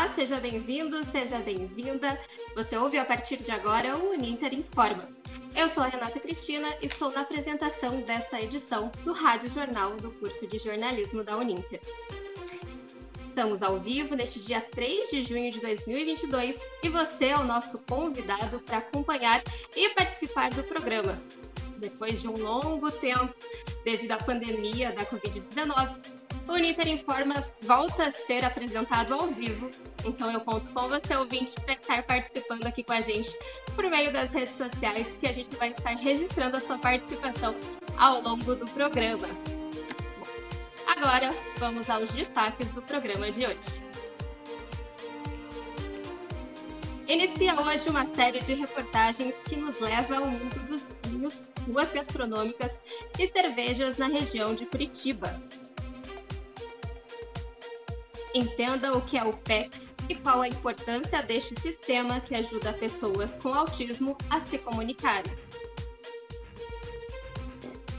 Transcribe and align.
Olá, 0.00 0.08
seja 0.08 0.40
bem-vindo, 0.40 1.04
seja 1.04 1.38
bem-vinda. 1.40 2.18
Você 2.54 2.74
ouve 2.74 2.96
a 2.96 3.04
partir 3.04 3.36
de 3.36 3.50
agora 3.50 3.98
o 3.98 4.12
Uninter 4.12 4.54
Informa. 4.54 5.06
Eu 5.54 5.68
sou 5.68 5.82
a 5.82 5.88
Renata 5.88 6.18
Cristina 6.18 6.74
e 6.80 6.86
estou 6.86 7.12
na 7.12 7.20
apresentação 7.20 8.00
desta 8.00 8.40
edição 8.40 8.90
do 9.04 9.12
Rádio 9.12 9.50
Jornal 9.50 9.94
do 9.96 10.10
curso 10.12 10.46
de 10.46 10.58
jornalismo 10.58 11.22
da 11.22 11.36
Uninter. 11.36 11.82
Estamos 13.26 13.62
ao 13.62 13.78
vivo 13.78 14.16
neste 14.16 14.40
dia 14.40 14.62
3 14.62 15.10
de 15.10 15.22
junho 15.22 15.52
de 15.52 15.60
2022 15.60 16.58
e 16.82 16.88
você 16.88 17.26
é 17.26 17.36
o 17.36 17.44
nosso 17.44 17.80
convidado 17.80 18.58
para 18.60 18.78
acompanhar 18.78 19.42
e 19.76 19.90
participar 19.90 20.48
do 20.48 20.64
programa. 20.64 21.22
Depois 21.76 22.22
de 22.22 22.26
um 22.26 22.38
longo 22.38 22.90
tempo, 22.90 23.34
devido 23.84 24.12
à 24.12 24.16
pandemia 24.16 24.92
da 24.92 25.04
Covid-19, 25.04 26.29
o 26.48 26.52
Uninter 26.52 26.88
Informa 26.88 27.42
volta 27.62 28.04
a 28.04 28.12
ser 28.12 28.44
apresentado 28.44 29.14
ao 29.14 29.28
vivo. 29.28 29.70
Então 30.04 30.30
eu 30.30 30.40
conto 30.40 30.70
com 30.72 30.88
você, 30.88 31.14
ouvinte, 31.16 31.54
para 31.60 31.74
estar 31.74 32.02
participando 32.02 32.66
aqui 32.66 32.82
com 32.82 32.92
a 32.92 33.00
gente 33.00 33.30
por 33.74 33.88
meio 33.88 34.12
das 34.12 34.30
redes 34.30 34.56
sociais, 34.56 35.16
que 35.18 35.26
a 35.26 35.32
gente 35.32 35.54
vai 35.56 35.70
estar 35.70 35.96
registrando 35.96 36.56
a 36.56 36.60
sua 36.60 36.78
participação 36.78 37.54
ao 37.96 38.20
longo 38.22 38.54
do 38.54 38.66
programa. 38.66 39.28
Agora, 40.86 41.34
vamos 41.56 41.88
aos 41.88 42.10
destaques 42.10 42.68
do 42.70 42.82
programa 42.82 43.30
de 43.30 43.46
hoje. 43.46 43.90
Inicia 47.10 47.60
hoje 47.60 47.88
uma 47.88 48.06
série 48.06 48.40
de 48.40 48.54
reportagens 48.54 49.34
que 49.48 49.56
nos 49.56 49.80
leva 49.80 50.18
ao 50.18 50.26
mundo 50.26 50.66
dos 50.68 50.96
vinhos, 51.04 51.48
ruas 51.66 51.90
gastronômicas 51.92 52.78
e 53.18 53.26
cervejas 53.26 53.98
na 53.98 54.06
região 54.06 54.54
de 54.54 54.64
Curitiba. 54.64 55.42
Entenda 58.34 58.96
o 58.96 59.02
que 59.02 59.18
é 59.18 59.24
o 59.24 59.32
PEX 59.32 59.94
e 60.08 60.14
qual 60.14 60.40
a 60.40 60.48
importância 60.48 61.22
deste 61.22 61.58
sistema 61.60 62.20
que 62.20 62.34
ajuda 62.34 62.72
pessoas 62.72 63.38
com 63.38 63.52
autismo 63.52 64.16
a 64.28 64.40
se 64.40 64.58
comunicarem. 64.58 65.32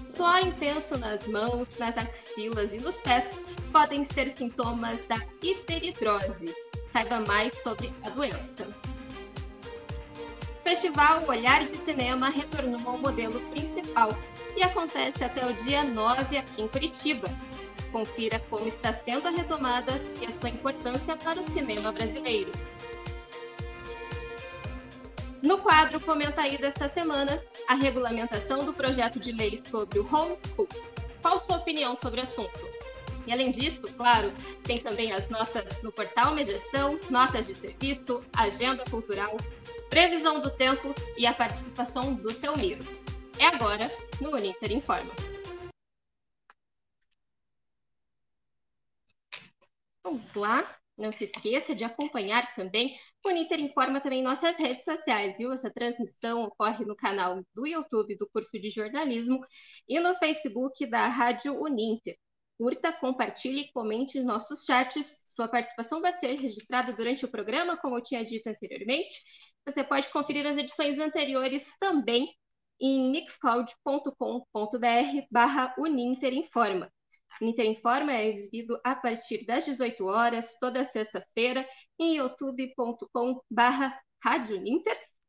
Suor 0.05 0.39
intenso 0.39 0.97
nas 0.97 1.27
mãos, 1.27 1.77
nas 1.77 1.97
axilas 1.97 2.73
e 2.73 2.77
nos 2.77 3.01
pés 3.01 3.41
podem 3.71 4.03
ser 4.03 4.29
sintomas 4.29 5.05
da 5.05 5.17
hiperidrose. 5.41 6.53
Saiba 6.85 7.19
mais 7.21 7.61
sobre 7.61 7.93
a 8.05 8.09
doença. 8.09 8.67
O 10.59 10.63
Festival 10.63 11.27
Olhar 11.27 11.65
de 11.65 11.75
Cinema 11.77 12.29
retornou 12.29 12.79
ao 12.85 12.97
modelo 12.97 13.39
principal 13.49 14.15
e 14.55 14.63
acontece 14.63 15.23
até 15.23 15.45
o 15.45 15.53
dia 15.53 15.83
9 15.83 16.37
aqui 16.37 16.61
em 16.61 16.67
Curitiba, 16.67 17.27
confira 17.91 18.39
como 18.49 18.67
está 18.67 18.93
sendo 18.93 19.27
a 19.27 19.31
retomada 19.31 19.93
e 20.21 20.25
a 20.25 20.37
sua 20.37 20.49
importância 20.49 21.15
para 21.17 21.39
o 21.39 21.43
cinema 21.43 21.91
brasileiro. 21.91 22.51
No 25.41 25.57
quadro 25.57 25.99
Comenta 25.99 26.41
aí 26.41 26.57
desta 26.57 26.87
semana, 26.87 27.43
a 27.67 27.73
regulamentação 27.73 28.63
do 28.63 28.73
projeto 28.73 29.19
de 29.19 29.31
lei 29.31 29.61
sobre 29.65 29.99
o 29.99 30.03
homeschool. 30.05 30.67
Qual 31.21 31.39
sua 31.39 31.57
opinião 31.57 31.95
sobre 31.95 32.19
o 32.19 32.23
assunto? 32.23 32.69
E 33.25 33.31
além 33.31 33.51
disso, 33.51 33.81
claro, 33.97 34.31
tem 34.63 34.77
também 34.77 35.11
as 35.11 35.29
notas 35.29 35.81
no 35.83 35.91
portal 35.91 36.33
Mediação, 36.33 36.99
notas 37.09 37.45
de 37.45 37.53
serviço, 37.53 38.23
agenda 38.33 38.83
cultural, 38.89 39.35
previsão 39.89 40.39
do 40.39 40.49
tempo 40.49 40.93
e 41.17 41.25
a 41.25 41.33
participação 41.33 42.13
do 42.13 42.31
seu 42.31 42.55
Miro. 42.57 42.83
É 43.39 43.45
agora 43.45 43.91
no 44.19 44.31
Uninter 44.31 44.71
Informa. 44.71 45.30
Vamos 50.03 50.33
lá. 50.33 50.77
Não 50.97 51.11
se 51.11 51.23
esqueça 51.23 51.73
de 51.73 51.83
acompanhar 51.83 52.53
também 52.53 52.95
o 53.25 53.29
Uninter 53.29 53.59
Informa 53.59 53.99
também 53.99 54.21
nossas 54.21 54.57
redes 54.57 54.83
sociais, 54.83 55.37
viu? 55.37 55.51
Essa 55.51 55.71
transmissão 55.71 56.43
ocorre 56.43 56.85
no 56.85 56.95
canal 56.95 57.41
do 57.55 57.65
YouTube 57.65 58.15
do 58.17 58.29
curso 58.29 58.59
de 58.59 58.69
jornalismo 58.69 59.39
e 59.87 59.99
no 59.99 60.15
Facebook 60.15 60.85
da 60.85 61.07
Rádio 61.07 61.59
Uninter. 61.59 62.15
Curta, 62.57 62.93
compartilhe 62.93 63.61
e 63.61 63.71
comente 63.71 64.19
em 64.19 64.23
nossos 64.23 64.63
chats. 64.63 65.23
Sua 65.25 65.47
participação 65.47 66.01
vai 66.01 66.13
ser 66.13 66.35
registrada 66.35 66.93
durante 66.93 67.25
o 67.25 67.31
programa, 67.31 67.77
como 67.77 67.97
eu 67.97 68.03
tinha 68.03 68.23
dito 68.23 68.47
anteriormente. 68.47 69.21
Você 69.65 69.83
pode 69.83 70.09
conferir 70.09 70.45
as 70.45 70.57
edições 70.57 70.99
anteriores 70.99 71.75
também 71.79 72.27
em 72.79 73.09
mixcloud.com.br 73.09 74.13
barra 75.31 75.73
Uninter 75.79 76.33
Informa. 76.33 76.91
Ninter 77.39 77.65
Informa 77.65 78.13
é 78.13 78.27
exibido 78.27 78.79
a 78.83 78.95
partir 78.95 79.45
das 79.45 79.65
18 79.65 80.05
horas, 80.05 80.57
toda 80.59 80.83
sexta-feira, 80.83 81.67
em 81.99 82.17
youtube.com 82.17 83.41
barra 83.49 83.99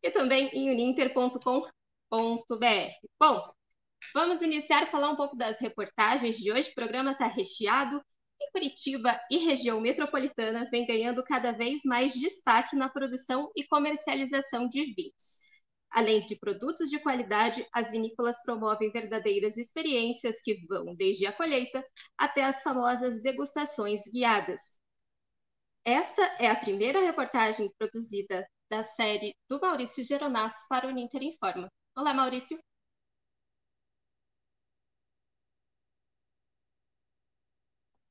e 0.03 0.11
também 0.11 0.49
em 0.53 0.71
uninter.com.br. 0.71 1.69
Bom, 3.19 3.53
vamos 4.15 4.43
iniciar 4.43 4.83
a 4.83 4.87
falar 4.87 5.11
um 5.11 5.17
pouco 5.17 5.37
das 5.37 5.61
reportagens 5.61 6.37
de 6.37 6.53
hoje. 6.53 6.71
O 6.71 6.75
programa 6.75 7.13
está 7.13 7.27
recheado 7.27 8.03
e 8.41 8.51
Curitiba 8.51 9.19
e 9.31 9.39
região 9.39 9.81
metropolitana 9.81 10.69
vem 10.71 10.87
ganhando 10.87 11.23
cada 11.23 11.53
vez 11.53 11.83
mais 11.85 12.13
destaque 12.13 12.75
na 12.77 12.89
produção 12.89 13.51
e 13.57 13.65
comercialização 13.67 14.69
de 14.69 14.93
vinhos. 14.95 15.52
Além 15.93 16.25
de 16.25 16.37
produtos 16.37 16.89
de 16.89 16.99
qualidade, 16.99 17.67
as 17.73 17.91
vinícolas 17.91 18.43
promovem 18.43 18.91
verdadeiras 18.91 19.59
experiências 19.59 20.41
que 20.41 20.67
vão 20.67 20.95
desde 20.95 21.27
a 21.27 21.33
colheita 21.33 21.85
até 22.17 22.45
as 22.45 22.63
famosas 22.63 23.23
degustações 23.23 24.01
guiadas. 24.11 24.81
Esta 25.85 26.23
é 26.39 26.49
a 26.49 26.57
primeira 26.57 27.01
reportagem 27.01 27.71
produzida 27.77 28.47
da 28.71 28.83
série 28.83 29.35
do 29.51 29.61
Maurício 29.61 30.03
Geronasso 30.03 30.65
para 30.67 30.89
o 30.89 30.91
Ninter 30.91 31.23
Informa. 31.23 31.69
Olá, 31.95 32.15
Maurício. 32.15 32.59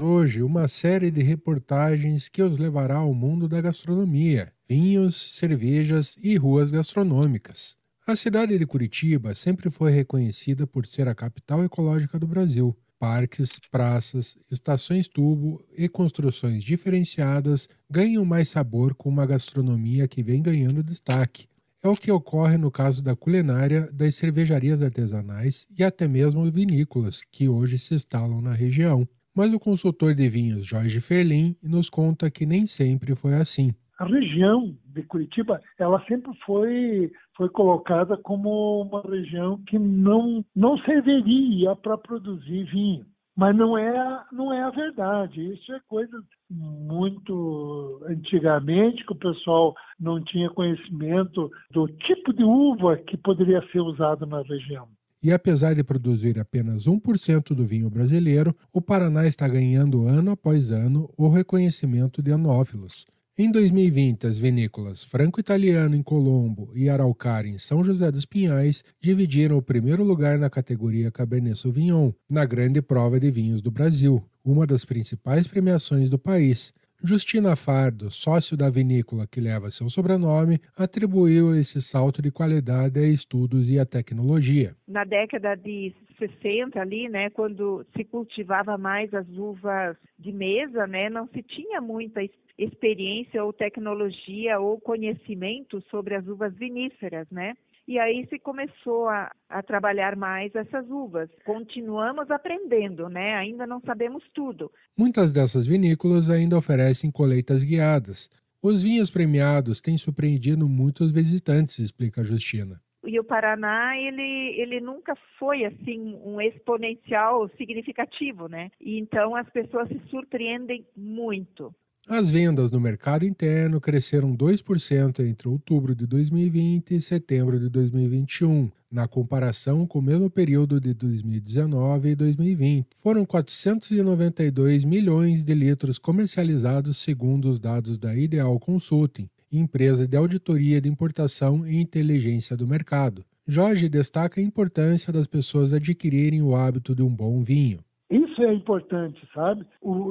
Hoje, 0.04 0.44
uma 0.44 0.68
série 0.68 1.10
de 1.10 1.22
reportagens 1.22 2.28
que 2.28 2.42
os 2.42 2.58
levará 2.58 2.98
ao 2.98 3.14
mundo 3.14 3.48
da 3.48 3.62
gastronomia, 3.62 4.54
vinhos, 4.72 5.34
cervejas 5.34 6.16
e 6.24 6.38
ruas 6.38 6.72
gastronômicas. 6.72 7.76
A 8.08 8.16
cidade 8.16 8.58
de 8.58 8.66
Curitiba 8.66 9.36
sempre 9.36 9.70
foi 9.70 9.92
reconhecida 9.92 10.66
por 10.66 10.86
ser 10.86 11.10
a 11.10 11.14
capital 11.14 11.62
ecológica 11.62 12.18
do 12.18 12.26
Brasil. 12.26 12.74
Parques, 12.98 13.60
praças, 13.70 14.34
estações 14.50 15.10
tubo 15.10 15.62
e 15.78 15.90
construções 15.90 16.64
diferenciadas 16.64 17.68
ganham 17.90 18.24
mais 18.24 18.48
sabor 18.48 18.96
com 18.96 19.10
uma 19.10 19.26
gastronomia 19.26 20.08
que 20.08 20.24
vem 20.24 20.42
ganhando 20.42 20.82
destaque. 20.82 21.50
É 21.84 21.90
o 21.90 21.98
que 21.98 22.10
ocorre 22.10 22.58
no 22.58 22.72
caso 22.72 23.02
da 23.02 23.14
culinária, 23.14 23.90
das 23.92 24.16
cervejarias 24.16 24.82
artesanais 24.82 25.68
e 25.78 25.84
até 25.84 26.08
mesmo 26.08 26.50
vinícolas, 26.50 27.22
que 27.30 27.50
hoje 27.50 27.78
se 27.78 27.94
instalam 27.94 28.40
na 28.40 28.54
região. 28.54 29.06
Mas 29.36 29.54
o 29.54 29.60
consultor 29.60 30.16
de 30.16 30.30
vinhos 30.30 30.66
Jorge 30.66 31.02
Ferlin 31.02 31.58
nos 31.62 31.90
conta 31.90 32.32
que 32.32 32.46
nem 32.46 32.66
sempre 32.66 33.14
foi 33.16 33.34
assim 33.34 33.74
a 34.02 34.06
região 34.06 34.76
de 34.84 35.04
Curitiba 35.04 35.62
ela 35.78 36.04
sempre 36.08 36.32
foi 36.44 37.12
foi 37.38 37.50
colocada 37.50 38.18
como 38.18 38.82
uma 38.82 39.02
região 39.02 39.62
que 39.68 39.78
não 39.78 40.44
não 40.56 40.76
serviria 40.80 41.76
para 41.76 41.98
produzir 41.98 42.64
vinho. 42.66 43.06
Mas 43.38 43.56
não 43.56 43.78
é 43.78 44.24
não 44.32 44.52
é 44.52 44.64
a 44.64 44.72
verdade. 44.72 45.54
Isso 45.54 45.72
é 45.72 45.80
coisa 45.88 46.20
muito 46.50 48.04
antigamente 48.08 49.06
que 49.06 49.14
o 49.14 49.20
pessoal 49.20 49.76
não 50.00 50.22
tinha 50.24 50.50
conhecimento 50.50 51.52
do 51.70 51.88
tipo 51.88 52.34
de 52.34 52.44
uva 52.44 52.98
que 52.98 53.16
poderia 53.16 53.62
ser 53.72 53.82
usado 53.82 54.26
na 54.26 54.42
região. 54.42 54.88
E 55.24 55.32
apesar 55.32 55.76
de 55.76 55.84
produzir 55.84 56.40
apenas 56.40 56.88
1% 56.88 57.54
do 57.54 57.64
vinho 57.64 57.88
brasileiro, 57.92 58.56
o 58.74 58.82
Paraná 58.82 59.28
está 59.28 59.48
ganhando 59.48 60.08
ano 60.08 60.32
após 60.32 60.72
ano 60.72 61.08
o 61.16 61.30
reconhecimento 61.30 62.24
de 62.24 62.32
anófilos. 62.32 63.06
Em 63.44 63.50
2020, 63.50 64.28
as 64.28 64.38
vinícolas 64.38 65.04
Franco 65.04 65.40
Italiano 65.40 65.96
em 65.96 66.04
Colombo 66.04 66.72
e 66.76 66.88
Araucária 66.88 67.50
em 67.50 67.58
São 67.58 67.84
José 67.84 68.12
dos 68.12 68.24
Pinhais 68.24 68.84
dividiram 69.02 69.58
o 69.58 69.64
primeiro 69.64 70.04
lugar 70.04 70.38
na 70.38 70.48
categoria 70.48 71.10
Cabernet 71.10 71.58
Sauvignon, 71.58 72.12
na 72.32 72.46
grande 72.46 72.84
prova 72.84 73.20
de 73.20 73.32
vinhos 73.32 73.60
do 73.60 73.72
Brasil, 73.72 74.24
uma 74.46 74.68
das 74.68 74.86
principais 74.86 75.48
premiações 75.48 76.08
do 76.08 76.20
país. 76.20 76.72
Justina 77.04 77.56
Fardo, 77.56 78.12
sócio 78.12 78.56
da 78.56 78.70
vinícola 78.70 79.26
que 79.26 79.42
leva 79.42 79.72
seu 79.72 79.90
sobrenome, 79.90 80.62
atribuiu 80.78 81.56
esse 81.56 81.82
salto 81.82 82.22
de 82.22 82.30
qualidade 82.30 83.00
a 83.00 83.08
estudos 83.08 83.72
e 83.72 83.80
a 83.80 83.86
tecnologia. 83.88 84.76
Na 84.88 85.04
década 85.04 85.56
de 85.56 85.96
60 86.28 86.80
ali, 86.80 87.10
né, 87.10 87.30
quando 87.32 87.86
se 87.96 88.04
cultivava 88.04 88.78
mais 88.78 89.12
as 89.14 89.28
uvas 89.30 89.98
de 90.20 90.32
mesa, 90.32 90.86
né, 90.86 91.10
não 91.10 91.28
se 91.28 91.42
tinha 91.42 91.82
muita 91.82 92.22
experiência 92.58 93.44
ou 93.44 93.52
tecnologia 93.52 94.60
ou 94.60 94.80
conhecimento 94.80 95.82
sobre 95.90 96.16
as 96.16 96.28
uvas 96.28 96.54
viníferas, 96.56 97.28
né? 97.32 97.56
E 97.88 97.98
aí 97.98 98.28
se 98.30 98.38
começou 98.38 99.10
a, 99.10 99.32
a, 99.50 99.64
trabalhar 99.64 100.16
mais 100.16 100.54
essas 100.54 100.88
uvas. 100.90 101.30
Continuamos 101.44 102.30
aprendendo, 102.30 103.10
né? 103.10 103.34
Ainda 103.36 103.66
não 103.66 103.82
sabemos 103.82 104.24
tudo. 104.34 104.72
Muitas 104.96 105.32
dessas 105.32 105.66
vinícolas 105.66 106.30
ainda 106.30 106.58
oferecem 106.58 107.12
colheitas 107.12 107.64
guiadas. 107.64 108.30
Os 108.62 108.84
vinhos 108.84 109.10
premiados 109.10 109.82
têm 109.82 109.98
surpreendido 109.98 110.70
muitos 110.70 111.12
visitantes, 111.12 111.80
explica 111.80 112.22
Justina. 112.22 112.80
E 113.04 113.20
o 113.20 113.24
Paraná, 113.24 113.98
ele, 113.98 114.56
ele 114.62 114.80
nunca 114.80 115.16
foi 115.40 115.66
assim 115.66 116.20
um 116.24 116.40
exponencial 116.40 117.50
significativo, 117.58 118.48
né? 118.48 118.70
E 118.80 119.00
então 119.00 119.36
as 119.36 119.50
pessoas 119.50 119.88
se 119.88 120.00
surpreendem 120.10 120.86
muito. 120.96 121.74
As 122.08 122.32
vendas 122.32 122.72
no 122.72 122.80
mercado 122.80 123.26
interno 123.26 123.80
cresceram 123.80 124.36
2% 124.36 125.20
entre 125.20 125.48
outubro 125.48 125.96
de 125.96 126.08
2020 126.08 126.96
e 126.96 127.02
setembro 127.02 127.60
de 127.60 127.70
2021, 127.70 128.72
na 128.92 129.08
comparação 129.08 129.86
com 129.86 130.00
o 130.00 130.02
mesmo 130.02 130.30
período 130.30 130.82
de 130.82 130.94
2019 130.96 132.10
e 132.10 132.16
2020. 132.16 132.88
Foram 132.96 133.24
492 133.24 134.84
milhões 134.84 135.44
de 135.44 135.54
litros 135.54 136.00
comercializados, 136.00 136.98
segundo 136.98 137.50
os 137.50 137.60
dados 137.60 138.00
da 138.00 138.16
Ideal 138.16 138.60
Consulting, 138.60 139.30
empresa 139.60 140.08
de 140.08 140.16
auditoria 140.16 140.80
de 140.80 140.88
importação 140.88 141.68
e 141.68 141.80
inteligência 141.80 142.56
do 142.56 142.68
mercado. 142.68 143.26
Jorge 143.48 143.90
destaca 143.90 144.40
a 144.40 144.44
importância 144.44 145.12
das 145.12 145.28
pessoas 145.28 145.74
adquirirem 145.74 146.42
o 146.42 146.56
hábito 146.56 146.96
de 146.96 147.02
um 147.02 147.14
bom 147.14 147.42
vinho. 147.44 147.80
Isso 148.10 148.42
é 148.42 148.54
importante, 148.54 149.22
sabe? 149.34 149.66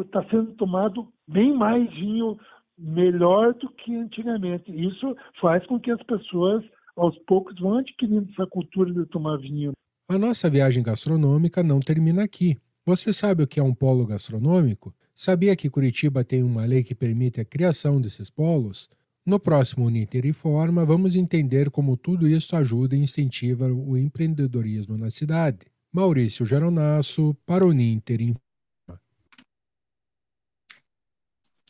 Está 0.04 0.24
sendo 0.30 0.52
tomado 0.52 1.08
bem 1.28 1.54
mais 1.56 1.88
vinho 1.90 2.38
melhor 2.78 3.54
do 3.54 3.68
que 3.70 3.94
antigamente. 3.94 4.70
Isso 4.70 5.16
faz 5.40 5.64
com 5.66 5.78
que 5.78 5.90
as 5.90 6.02
pessoas, 6.02 6.64
aos 6.96 7.16
poucos, 7.26 7.58
vão 7.60 7.78
adquirindo 7.78 8.28
essa 8.32 8.46
cultura 8.46 8.92
de 8.92 9.04
tomar 9.06 9.36
vinho. 9.36 9.72
A 10.08 10.18
nossa 10.18 10.50
viagem 10.50 10.82
gastronômica 10.82 11.62
não 11.62 11.78
termina 11.78 12.24
aqui. 12.24 12.56
Você 12.84 13.12
sabe 13.12 13.42
o 13.42 13.46
que 13.46 13.60
é 13.60 13.62
um 13.62 13.74
polo 13.74 14.06
gastronômico? 14.06 14.92
Sabia 15.14 15.54
que 15.54 15.68
Curitiba 15.68 16.24
tem 16.24 16.42
uma 16.42 16.64
lei 16.64 16.82
que 16.82 16.94
permite 16.94 17.40
a 17.40 17.44
criação 17.44 18.00
desses 18.00 18.30
polos? 18.30 18.88
No 19.26 19.38
próximo 19.38 19.86
Uninter 19.86 20.24
Informa, 20.24 20.84
vamos 20.84 21.14
entender 21.14 21.70
como 21.70 21.96
tudo 21.96 22.26
isso 22.26 22.56
ajuda 22.56 22.96
e 22.96 23.00
incentiva 23.00 23.66
o 23.66 23.96
empreendedorismo 23.96 24.96
na 24.96 25.10
cidade. 25.10 25.66
Maurício 25.92 26.46
Geronasso, 26.46 27.36
para 27.44 27.66
o 27.66 27.72
Ninter 27.72 28.20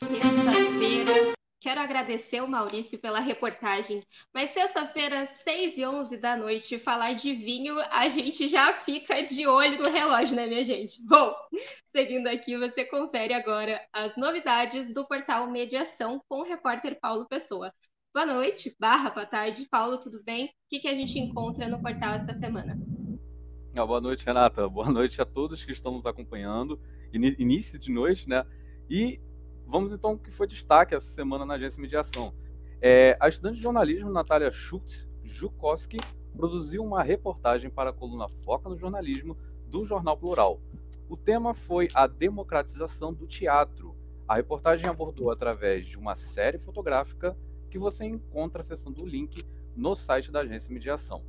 Sexta-feira, 0.01 0.30
quero 1.61 1.79
agradecer 1.79 2.41
o 2.41 2.47
Maurício 2.47 2.97
pela 2.97 3.19
reportagem, 3.19 4.01
mas 4.33 4.49
sexta-feira, 4.49 5.27
6 5.27 5.77
e 5.77 5.85
11 5.85 6.17
da 6.17 6.35
noite, 6.35 6.79
falar 6.79 7.13
de 7.13 7.35
vinho, 7.35 7.79
a 7.91 8.09
gente 8.09 8.47
já 8.47 8.73
fica 8.73 9.21
de 9.21 9.45
olho 9.45 9.77
no 9.77 9.89
relógio, 9.89 10.35
né, 10.35 10.47
minha 10.47 10.63
gente? 10.63 10.99
Bom, 11.07 11.31
seguindo 11.95 12.27
aqui, 12.27 12.57
você 12.57 12.83
confere 12.83 13.35
agora 13.35 13.79
as 13.93 14.17
novidades 14.17 14.91
do 14.91 15.07
portal 15.07 15.51
Mediação 15.51 16.19
com 16.27 16.39
o 16.39 16.43
repórter 16.43 16.99
Paulo 16.99 17.27
Pessoa. 17.27 17.71
Boa 18.11 18.25
noite, 18.25 18.75
barra, 18.79 19.11
boa 19.11 19.25
tarde. 19.25 19.67
Paulo, 19.69 19.99
tudo 19.99 20.21
bem? 20.23 20.47
O 20.47 20.49
que, 20.67 20.79
que 20.79 20.87
a 20.87 20.95
gente 20.95 21.17
encontra 21.19 21.67
no 21.67 21.79
portal 21.79 22.15
esta 22.15 22.33
semana? 22.33 22.75
Ah, 23.77 23.85
boa 23.85 24.01
noite, 24.01 24.25
Renata. 24.25 24.67
Boa 24.67 24.89
noite 24.89 25.21
a 25.21 25.25
todos 25.25 25.63
que 25.63 25.71
estão 25.71 25.93
nos 25.93 26.05
acompanhando. 26.07 26.81
Início 27.13 27.77
de 27.77 27.91
noite, 27.91 28.27
né? 28.27 28.43
E 28.89 29.21
vamos 29.71 29.93
então 29.93 30.11
ao 30.11 30.17
que 30.17 30.29
foi 30.29 30.45
destaque 30.47 30.93
essa 30.93 31.09
semana 31.11 31.45
na 31.45 31.53
agência 31.53 31.81
Mediação. 31.81 32.33
É, 32.81 33.15
a 33.21 33.29
estudante 33.29 33.55
de 33.55 33.63
jornalismo 33.63 34.11
Natália 34.11 34.51
Schultz 34.51 35.07
Jukowski 35.23 35.97
produziu 36.35 36.83
uma 36.83 37.01
reportagem 37.01 37.69
para 37.69 37.91
a 37.91 37.93
coluna 37.93 38.27
Foca 38.43 38.67
no 38.67 38.77
Jornalismo 38.77 39.37
do 39.69 39.85
Jornal 39.85 40.17
Plural. 40.17 40.59
O 41.07 41.15
tema 41.15 41.53
foi 41.53 41.87
a 41.93 42.05
democratização 42.05 43.13
do 43.13 43.25
teatro. 43.25 43.95
A 44.27 44.35
reportagem 44.35 44.87
abordou 44.87 45.31
através 45.31 45.85
de 45.85 45.97
uma 45.97 46.17
série 46.17 46.59
fotográfica 46.59 47.37
que 47.69 47.79
você 47.79 48.03
encontra 48.03 48.61
acessando 48.61 49.01
o 49.01 49.07
link 49.07 49.41
no 49.73 49.95
site 49.95 50.31
da 50.31 50.41
agência 50.41 50.73
Mediação. 50.73 51.23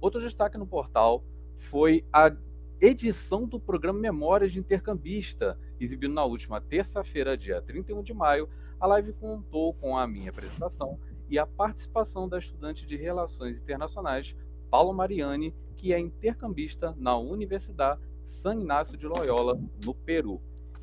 Outro 0.00 0.20
destaque 0.20 0.56
no 0.56 0.66
portal 0.68 1.24
foi 1.68 2.04
a 2.12 2.32
edição 2.80 3.44
do 3.44 3.58
programa 3.58 3.98
Memórias 3.98 4.52
de 4.52 4.60
Intercambista, 4.60 5.58
exibido 5.84 6.12
na 6.12 6.24
última 6.24 6.60
terça-feira, 6.60 7.36
dia 7.36 7.60
31 7.62 8.02
de 8.02 8.14
maio. 8.14 8.48
A 8.80 8.86
live 8.86 9.12
contou 9.14 9.74
com 9.74 9.96
a 9.96 10.06
minha 10.06 10.30
apresentação 10.30 10.98
e 11.28 11.38
a 11.38 11.46
participação 11.46 12.28
da 12.28 12.38
estudante 12.38 12.86
de 12.86 12.96
Relações 12.96 13.56
Internacionais, 13.56 14.34
Paulo 14.70 14.92
Mariani, 14.92 15.54
que 15.76 15.92
é 15.92 15.98
intercambista 15.98 16.94
na 16.98 17.16
Universidade 17.16 18.00
San 18.42 18.56
Inácio 18.56 18.96
de 18.96 19.06
Loyola, 19.06 19.58
no 19.84 19.94
Peru. 19.94 20.40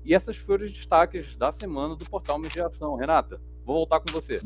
E 0.04 0.12
essas 0.12 0.36
foram 0.36 0.66
os 0.66 0.72
destaques 0.72 1.34
da 1.36 1.52
semana 1.52 1.94
do 1.96 2.04
portal 2.04 2.38
Mediação. 2.38 2.96
Renata, 2.96 3.40
vou 3.64 3.76
voltar 3.76 4.00
com 4.00 4.12
você. 4.12 4.40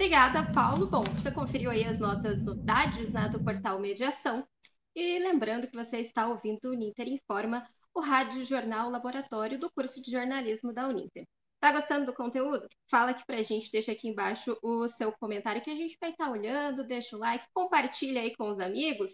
Obrigada, 0.00 0.50
Paulo. 0.54 0.86
Bom, 0.86 1.04
você 1.04 1.30
conferiu 1.30 1.70
aí 1.70 1.84
as 1.84 1.98
notas 1.98 2.42
novidades 2.42 3.12
né, 3.12 3.28
do 3.28 3.44
portal 3.44 3.78
Mediação. 3.78 4.48
E 4.94 5.18
lembrando 5.18 5.68
que 5.68 5.76
você 5.76 5.98
está 5.98 6.26
ouvindo 6.26 6.64
o 6.64 6.72
Uninter 6.72 7.06
Informa, 7.06 7.68
o 7.94 8.00
rádio 8.00 8.42
jornal 8.42 8.88
laboratório 8.88 9.58
do 9.58 9.70
curso 9.70 10.00
de 10.00 10.10
jornalismo 10.10 10.72
da 10.72 10.88
Uninter. 10.88 11.26
Tá 11.60 11.70
gostando 11.70 12.06
do 12.06 12.14
conteúdo? 12.14 12.66
Fala 12.90 13.10
aqui 13.10 13.22
pra 13.26 13.42
gente, 13.42 13.70
deixa 13.70 13.92
aqui 13.92 14.08
embaixo 14.08 14.56
o 14.62 14.88
seu 14.88 15.12
comentário 15.12 15.60
que 15.60 15.70
a 15.70 15.76
gente 15.76 15.98
vai 16.00 16.12
estar 16.12 16.24
tá 16.24 16.30
olhando, 16.30 16.82
deixa 16.82 17.14
o 17.14 17.18
like, 17.18 17.46
compartilha 17.52 18.22
aí 18.22 18.34
com 18.34 18.50
os 18.50 18.58
amigos. 18.58 19.10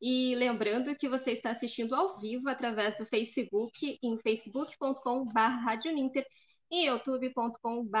E 0.00 0.34
lembrando 0.36 0.96
que 0.96 1.06
você 1.06 1.32
está 1.32 1.50
assistindo 1.50 1.94
ao 1.94 2.18
vivo 2.18 2.48
através 2.48 2.96
do 2.96 3.04
Facebook, 3.04 3.98
em 4.02 4.16
facebook.com.br 4.16 5.34
e 6.70 6.86
youtube.com.br 6.86 7.98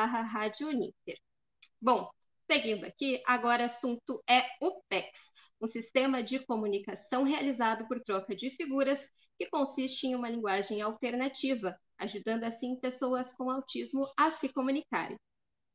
Bom, 1.82 2.10
Seguindo 2.52 2.84
aqui, 2.84 3.22
agora 3.24 3.66
assunto 3.66 4.20
é 4.28 4.42
o 4.60 4.82
PEX, 4.88 5.32
um 5.60 5.68
sistema 5.68 6.20
de 6.20 6.40
comunicação 6.40 7.22
realizado 7.22 7.86
por 7.86 8.00
troca 8.00 8.34
de 8.34 8.50
figuras 8.50 9.08
que 9.38 9.48
consiste 9.48 10.08
em 10.08 10.16
uma 10.16 10.28
linguagem 10.28 10.82
alternativa, 10.82 11.78
ajudando 11.96 12.42
assim 12.42 12.74
pessoas 12.80 13.32
com 13.36 13.48
autismo 13.48 14.04
a 14.16 14.32
se 14.32 14.48
comunicarem. 14.48 15.16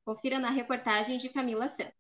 Confira 0.03 0.38
na 0.38 0.50
reportagem 0.50 1.17
de 1.17 1.29
Camila 1.29 1.70
Santos. 1.70 1.96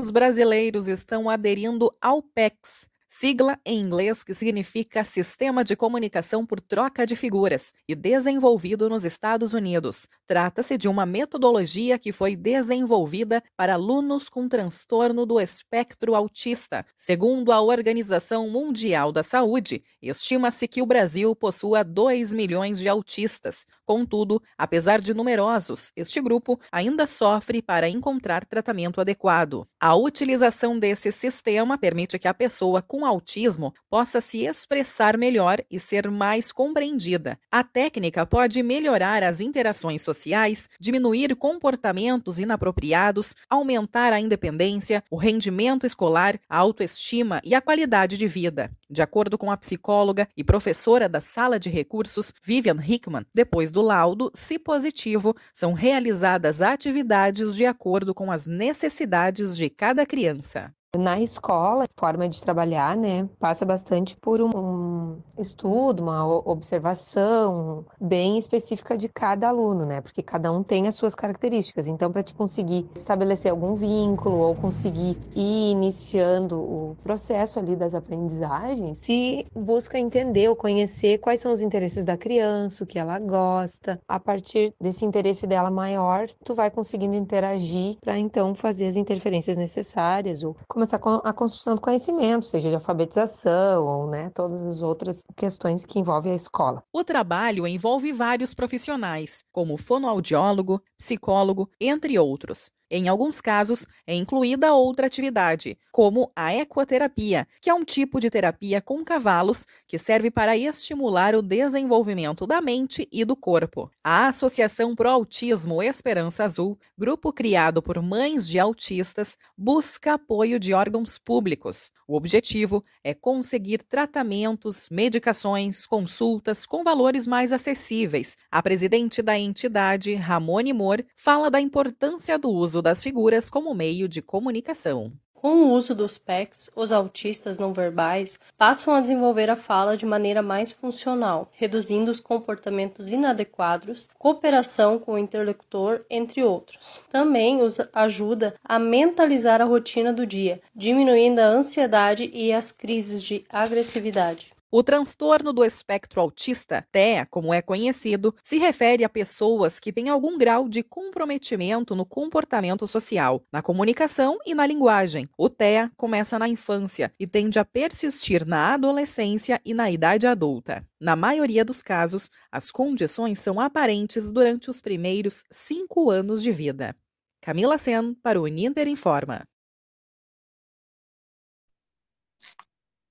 Os 0.00 0.10
brasileiros 0.10 0.88
estão 0.88 1.30
aderindo 1.30 1.96
ao 2.00 2.20
PEX, 2.20 2.90
sigla 3.16 3.60
em 3.64 3.78
inglês 3.78 4.24
que 4.24 4.34
significa 4.34 5.04
Sistema 5.04 5.62
de 5.62 5.76
Comunicação 5.76 6.44
por 6.44 6.60
Troca 6.60 7.06
de 7.06 7.14
Figuras 7.14 7.72
e 7.88 7.94
desenvolvido 7.94 8.90
nos 8.90 9.04
Estados 9.04 9.54
Unidos. 9.54 10.08
Trata-se 10.26 10.76
de 10.76 10.88
uma 10.88 11.06
metodologia 11.06 11.96
que 11.96 12.10
foi 12.10 12.34
desenvolvida 12.34 13.40
para 13.56 13.74
alunos 13.74 14.28
com 14.28 14.48
transtorno 14.48 15.24
do 15.24 15.40
espectro 15.40 16.16
autista. 16.16 16.84
Segundo 16.96 17.52
a 17.52 17.60
Organização 17.60 18.50
Mundial 18.50 19.12
da 19.12 19.22
Saúde, 19.22 19.84
estima-se 20.02 20.66
que 20.66 20.82
o 20.82 20.86
Brasil 20.86 21.36
possua 21.36 21.84
2 21.84 22.32
milhões 22.32 22.80
de 22.80 22.88
autistas. 22.88 23.64
Contudo, 23.86 24.42
apesar 24.58 25.00
de 25.00 25.14
numerosos, 25.14 25.92
este 25.94 26.20
grupo 26.20 26.58
ainda 26.72 27.06
sofre 27.06 27.62
para 27.62 27.88
encontrar 27.88 28.44
tratamento 28.44 29.00
adequado. 29.00 29.68
A 29.78 29.94
utilização 29.94 30.76
desse 30.76 31.12
sistema 31.12 31.78
permite 31.78 32.18
que 32.18 32.26
a 32.26 32.34
pessoa 32.34 32.82
com 32.82 33.03
autismo 33.04 33.74
possa 33.88 34.20
se 34.20 34.44
expressar 34.44 35.16
melhor 35.16 35.60
e 35.70 35.78
ser 35.78 36.10
mais 36.10 36.50
compreendida. 36.50 37.38
A 37.50 37.62
técnica 37.62 38.26
pode 38.26 38.62
melhorar 38.62 39.22
as 39.22 39.40
interações 39.40 40.02
sociais, 40.02 40.68
diminuir 40.80 41.34
comportamentos 41.36 42.38
inapropriados, 42.38 43.34
aumentar 43.48 44.12
a 44.12 44.20
independência, 44.20 45.02
o 45.10 45.16
rendimento 45.16 45.86
escolar, 45.86 46.38
a 46.48 46.56
autoestima 46.56 47.40
e 47.44 47.54
a 47.54 47.60
qualidade 47.60 48.16
de 48.16 48.26
vida. 48.26 48.70
De 48.88 49.02
acordo 49.02 49.36
com 49.36 49.50
a 49.50 49.56
psicóloga 49.56 50.28
e 50.36 50.44
professora 50.44 51.08
da 51.08 51.20
sala 51.20 51.58
de 51.58 51.68
recursos 51.68 52.32
Vivian 52.42 52.78
Hickman, 52.80 53.26
depois 53.34 53.70
do 53.70 53.82
laudo, 53.82 54.30
se 54.34 54.58
positivo, 54.58 55.34
são 55.52 55.72
realizadas 55.72 56.62
atividades 56.62 57.56
de 57.56 57.66
acordo 57.66 58.14
com 58.14 58.30
as 58.30 58.46
necessidades 58.46 59.56
de 59.56 59.68
cada 59.68 60.06
criança. 60.06 60.72
Na 60.98 61.20
escola, 61.20 61.86
forma 61.98 62.28
de 62.28 62.40
trabalhar, 62.40 62.96
né, 62.96 63.28
passa 63.38 63.64
bastante 63.64 64.16
por 64.16 64.40
um, 64.40 65.16
estudo, 65.38 66.02
uma 66.02 66.24
observação 66.48 67.84
bem 68.00 68.38
específica 68.38 68.96
de 68.96 69.08
cada 69.08 69.48
aluno, 69.48 69.84
né, 69.84 70.00
porque 70.00 70.22
cada 70.22 70.52
um 70.52 70.62
tem 70.62 70.86
as 70.86 70.94
suas 70.94 71.14
características. 71.14 71.88
Então, 71.88 72.12
para 72.12 72.22
te 72.22 72.34
conseguir 72.34 72.86
estabelecer 72.96 73.50
algum 73.50 73.74
vínculo 73.74 74.36
ou 74.36 74.54
conseguir 74.54 75.16
ir 75.34 75.72
iniciando 75.72 76.60
o 76.60 76.96
processo 77.02 77.58
ali 77.58 77.74
das 77.74 77.94
aprendizagens, 77.94 78.98
se 79.02 79.46
busca 79.54 79.98
entender 79.98 80.48
ou 80.48 80.56
conhecer 80.56 81.18
quais 81.18 81.40
são 81.40 81.52
os 81.52 81.60
interesses 81.60 82.04
da 82.04 82.16
criança, 82.16 82.84
o 82.84 82.86
que 82.86 82.98
ela 82.98 83.18
gosta. 83.18 83.98
A 84.06 84.20
partir 84.20 84.72
desse 84.80 85.04
interesse 85.04 85.46
dela 85.46 85.70
maior, 85.70 86.28
tu 86.44 86.54
vai 86.54 86.70
conseguindo 86.70 87.16
interagir 87.16 87.96
para 88.00 88.18
então 88.18 88.54
fazer 88.54 88.86
as 88.86 88.96
interferências 88.96 89.56
necessárias 89.56 90.42
ou 90.42 90.56
começar 90.84 91.00
a 91.24 91.32
construção 91.32 91.74
do 91.74 91.80
conhecimento, 91.80 92.46
seja 92.46 92.68
de 92.68 92.74
alfabetização 92.74 93.84
ou 93.84 94.06
né, 94.06 94.30
todas 94.34 94.60
as 94.62 94.82
outras 94.82 95.22
questões 95.34 95.84
que 95.84 95.98
envolvem 95.98 96.32
a 96.32 96.36
escola. 96.36 96.82
O 96.92 97.02
trabalho 97.02 97.66
envolve 97.66 98.12
vários 98.12 98.54
profissionais, 98.54 99.42
como 99.50 99.78
fonoaudiólogo, 99.78 100.82
psicólogo, 100.98 101.70
entre 101.80 102.18
outros. 102.18 102.70
Em 102.96 103.08
alguns 103.08 103.40
casos, 103.40 103.88
é 104.06 104.14
incluída 104.14 104.72
outra 104.72 105.08
atividade, 105.08 105.76
como 105.90 106.30
a 106.36 106.54
ecoterapia, 106.54 107.44
que 107.60 107.68
é 107.68 107.74
um 107.74 107.84
tipo 107.84 108.20
de 108.20 108.30
terapia 108.30 108.80
com 108.80 109.04
cavalos 109.04 109.66
que 109.84 109.98
serve 109.98 110.30
para 110.30 110.56
estimular 110.56 111.34
o 111.34 111.42
desenvolvimento 111.42 112.46
da 112.46 112.60
mente 112.60 113.08
e 113.10 113.24
do 113.24 113.34
corpo. 113.34 113.90
A 114.04 114.28
Associação 114.28 114.94
Pro 114.94 115.08
Autismo 115.08 115.82
Esperança 115.82 116.44
Azul, 116.44 116.78
grupo 116.96 117.32
criado 117.32 117.82
por 117.82 118.00
mães 118.00 118.46
de 118.46 118.60
autistas, 118.60 119.36
busca 119.58 120.14
apoio 120.14 120.60
de 120.60 120.72
órgãos 120.72 121.18
públicos. 121.18 121.90
O 122.06 122.14
objetivo 122.14 122.84
é 123.02 123.12
conseguir 123.12 123.78
tratamentos, 123.78 124.88
medicações, 124.88 125.84
consultas 125.84 126.64
com 126.64 126.84
valores 126.84 127.26
mais 127.26 127.50
acessíveis. 127.50 128.36
A 128.52 128.62
presidente 128.62 129.20
da 129.20 129.36
entidade, 129.36 130.14
Ramone 130.14 130.72
Moore, 130.72 131.06
fala 131.16 131.50
da 131.50 131.60
importância 131.60 132.38
do 132.38 132.50
uso 132.50 132.83
das 132.84 133.02
figuras 133.02 133.48
como 133.48 133.74
meio 133.74 134.06
de 134.06 134.20
comunicação. 134.20 135.10
Com 135.32 135.56
o 135.56 135.72
uso 135.72 135.94
dos 135.94 136.18
PECs, 136.18 136.68
os 136.76 136.92
autistas 136.92 137.56
não 137.56 137.72
verbais 137.72 138.38
passam 138.58 138.94
a 138.94 139.00
desenvolver 139.00 139.48
a 139.48 139.56
fala 139.56 139.96
de 139.96 140.04
maneira 140.04 140.42
mais 140.42 140.70
funcional, 140.70 141.50
reduzindo 141.52 142.10
os 142.10 142.20
comportamentos 142.20 143.10
inadequados, 143.10 144.10
cooperação 144.18 144.98
com 144.98 145.12
o 145.12 145.18
interlocutor, 145.18 146.04
entre 146.10 146.42
outros. 146.42 147.00
Também 147.10 147.62
os 147.62 147.80
ajuda 147.94 148.54
a 148.62 148.78
mentalizar 148.78 149.62
a 149.62 149.66
rotina 149.66 150.12
do 150.12 150.26
dia, 150.26 150.60
diminuindo 150.76 151.38
a 151.38 151.46
ansiedade 151.46 152.30
e 152.34 152.52
as 152.52 152.70
crises 152.70 153.22
de 153.22 153.44
agressividade. 153.48 154.53
O 154.76 154.82
transtorno 154.82 155.52
do 155.52 155.64
espectro 155.64 156.20
autista, 156.20 156.84
TEA, 156.90 157.28
como 157.30 157.54
é 157.54 157.62
conhecido, 157.62 158.34
se 158.42 158.58
refere 158.58 159.04
a 159.04 159.08
pessoas 159.08 159.78
que 159.78 159.92
têm 159.92 160.08
algum 160.08 160.36
grau 160.36 160.68
de 160.68 160.82
comprometimento 160.82 161.94
no 161.94 162.04
comportamento 162.04 162.84
social, 162.84 163.40
na 163.52 163.62
comunicação 163.62 164.36
e 164.44 164.52
na 164.52 164.66
linguagem. 164.66 165.28
O 165.38 165.48
TEA 165.48 165.92
começa 165.96 166.40
na 166.40 166.48
infância 166.48 167.12
e 167.20 167.24
tende 167.24 167.56
a 167.60 167.64
persistir 167.64 168.44
na 168.44 168.74
adolescência 168.74 169.60
e 169.64 169.72
na 169.72 169.92
idade 169.92 170.26
adulta. 170.26 170.84
Na 171.00 171.14
maioria 171.14 171.64
dos 171.64 171.80
casos, 171.80 172.28
as 172.50 172.72
condições 172.72 173.38
são 173.38 173.60
aparentes 173.60 174.32
durante 174.32 174.70
os 174.70 174.80
primeiros 174.80 175.44
cinco 175.52 176.10
anos 176.10 176.42
de 176.42 176.50
vida. 176.50 176.96
Camila 177.40 177.78
Sen, 177.78 178.12
para 178.14 178.40
o 178.40 178.46
Ninter 178.48 178.88
Informa. 178.88 179.46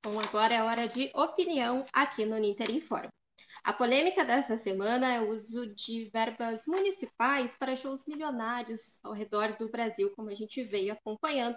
Bom, 0.04 0.20
agora 0.20 0.54
é 0.54 0.62
hora 0.62 0.86
de 0.86 1.10
opinião 1.16 1.86
aqui 1.94 2.26
no 2.26 2.38
Ninter 2.38 2.70
Informa. 2.70 3.08
A 3.64 3.72
polêmica 3.72 4.26
dessa 4.26 4.58
semana 4.58 5.14
é 5.14 5.22
o 5.22 5.30
uso 5.32 5.74
de 5.74 6.10
verbas 6.10 6.64
municipais 6.68 7.56
para 7.56 7.74
shows 7.74 8.06
milionários 8.06 9.00
ao 9.02 9.14
redor 9.14 9.56
do 9.58 9.72
Brasil, 9.72 10.12
como 10.14 10.30
a 10.30 10.36
gente 10.36 10.62
veio 10.62 10.92
acompanhando. 10.92 11.56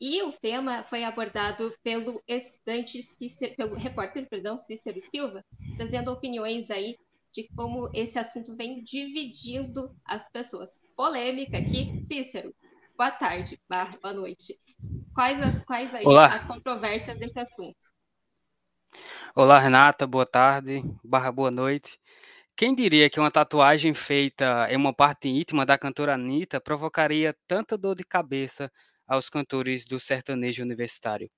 E 0.00 0.22
o 0.22 0.32
tema 0.32 0.84
foi 0.84 1.04
abordado 1.04 1.70
pelo 1.82 2.22
estudante 2.26 3.02
Cícero, 3.02 3.54
pelo 3.56 3.76
repórter, 3.76 4.26
perdão, 4.26 4.56
Cícero 4.56 4.98
Silva, 5.10 5.44
trazendo 5.76 6.10
opiniões 6.10 6.70
aí 6.70 6.96
de 7.30 7.46
como 7.54 7.90
esse 7.92 8.18
assunto 8.18 8.56
vem 8.56 8.82
dividindo 8.82 9.94
as 10.02 10.26
pessoas. 10.30 10.80
Polêmica 10.96 11.58
aqui, 11.58 12.00
Cícero. 12.00 12.54
Boa 12.96 13.10
tarde, 13.10 13.60
barra, 13.68 13.98
boa 14.00 14.14
noite. 14.14 14.58
Quais 15.16 15.40
as, 15.40 15.64
quais 15.64 15.94
aí 15.94 16.04
Olá. 16.04 16.26
as 16.26 16.44
controvérsias 16.44 17.18
desse 17.18 17.38
assunto? 17.38 17.78
Olá, 19.34 19.58
Renata, 19.58 20.06
boa 20.06 20.26
tarde, 20.26 20.82
barra 21.02 21.32
boa 21.32 21.50
noite. 21.50 21.98
Quem 22.54 22.74
diria 22.74 23.08
que 23.08 23.18
uma 23.18 23.30
tatuagem 23.30 23.94
feita 23.94 24.68
em 24.70 24.76
uma 24.76 24.92
parte 24.92 25.26
íntima 25.26 25.64
da 25.64 25.78
cantora 25.78 26.12
Anitta 26.12 26.60
provocaria 26.60 27.34
tanta 27.48 27.78
dor 27.78 27.94
de 27.94 28.04
cabeça 28.04 28.70
aos 29.08 29.30
cantores 29.30 29.86
do 29.86 29.98
sertanejo 29.98 30.62
universitário? 30.62 31.30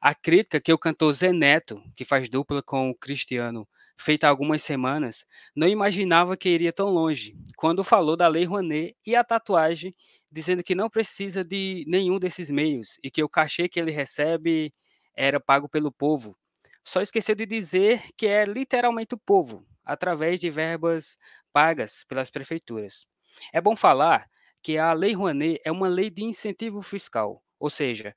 A 0.00 0.14
crítica 0.14 0.58
que 0.58 0.72
o 0.72 0.78
cantor 0.78 1.12
Zé 1.12 1.30
Neto, 1.30 1.82
que 1.94 2.06
faz 2.06 2.30
dupla 2.30 2.62
com 2.62 2.88
o 2.88 2.94
Cristiano, 2.94 3.68
feita 3.94 4.26
há 4.26 4.30
algumas 4.30 4.62
semanas, 4.62 5.26
não 5.54 5.68
imaginava 5.68 6.34
que 6.34 6.48
iria 6.48 6.72
tão 6.72 6.88
longe, 6.88 7.36
quando 7.58 7.84
falou 7.84 8.16
da 8.16 8.26
Lei 8.26 8.46
Rouanet 8.46 8.96
e 9.04 9.14
a 9.14 9.22
tatuagem 9.22 9.94
dizendo 10.30 10.62
que 10.62 10.74
não 10.74 10.90
precisa 10.90 11.44
de 11.44 11.84
nenhum 11.86 12.18
desses 12.18 12.50
meios 12.50 12.98
e 13.02 13.10
que 13.10 13.22
o 13.22 13.28
cachê 13.28 13.68
que 13.68 13.80
ele 13.80 13.90
recebe 13.90 14.72
era 15.14 15.40
pago 15.40 15.68
pelo 15.68 15.90
povo. 15.92 16.36
Só 16.84 17.00
esqueceu 17.02 17.34
de 17.34 17.46
dizer 17.46 18.02
que 18.16 18.26
é 18.26 18.44
literalmente 18.44 19.14
o 19.14 19.18
povo, 19.18 19.66
através 19.84 20.40
de 20.40 20.50
verbas 20.50 21.18
pagas 21.52 22.04
pelas 22.08 22.30
prefeituras. 22.30 23.06
É 23.52 23.60
bom 23.60 23.76
falar 23.76 24.28
que 24.62 24.78
a 24.78 24.92
Lei 24.92 25.12
Rouanet 25.14 25.60
é 25.64 25.70
uma 25.70 25.88
lei 25.88 26.10
de 26.10 26.24
incentivo 26.24 26.82
fiscal, 26.82 27.42
ou 27.58 27.70
seja, 27.70 28.14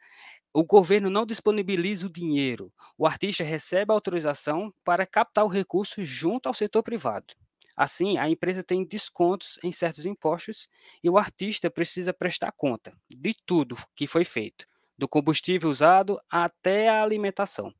o 0.53 0.63
governo 0.63 1.10
não 1.10 1.25
disponibiliza 1.25 2.08
o 2.08 2.12
dinheiro, 2.12 2.74
o 2.98 3.08
artista 3.08 3.44
recebe 3.44 3.94
autorização 3.94 4.74
para 4.84 5.06
captar 5.06 5.46
o 5.46 5.50
recurso 5.50 6.03
junto 6.06 6.48
ao 6.48 6.53
setor 6.53 6.84
privado. 6.84 7.34
Assim, 7.81 8.19
a 8.19 8.29
empresa 8.29 8.63
tem 8.63 8.85
descontos 8.85 9.57
em 9.63 9.71
certos 9.71 10.05
impostos 10.05 10.69
e 11.03 11.09
o 11.09 11.17
artista 11.17 11.67
precisa 11.67 12.13
prestar 12.13 12.51
conta 12.51 12.95
de 13.09 13.33
tudo 13.43 13.75
que 13.95 14.05
foi 14.05 14.23
feito, 14.23 14.67
do 14.95 15.07
combustível 15.07 15.67
usado 15.67 16.21
até 16.29 16.89
a 16.89 17.01
alimentação. 17.01 17.73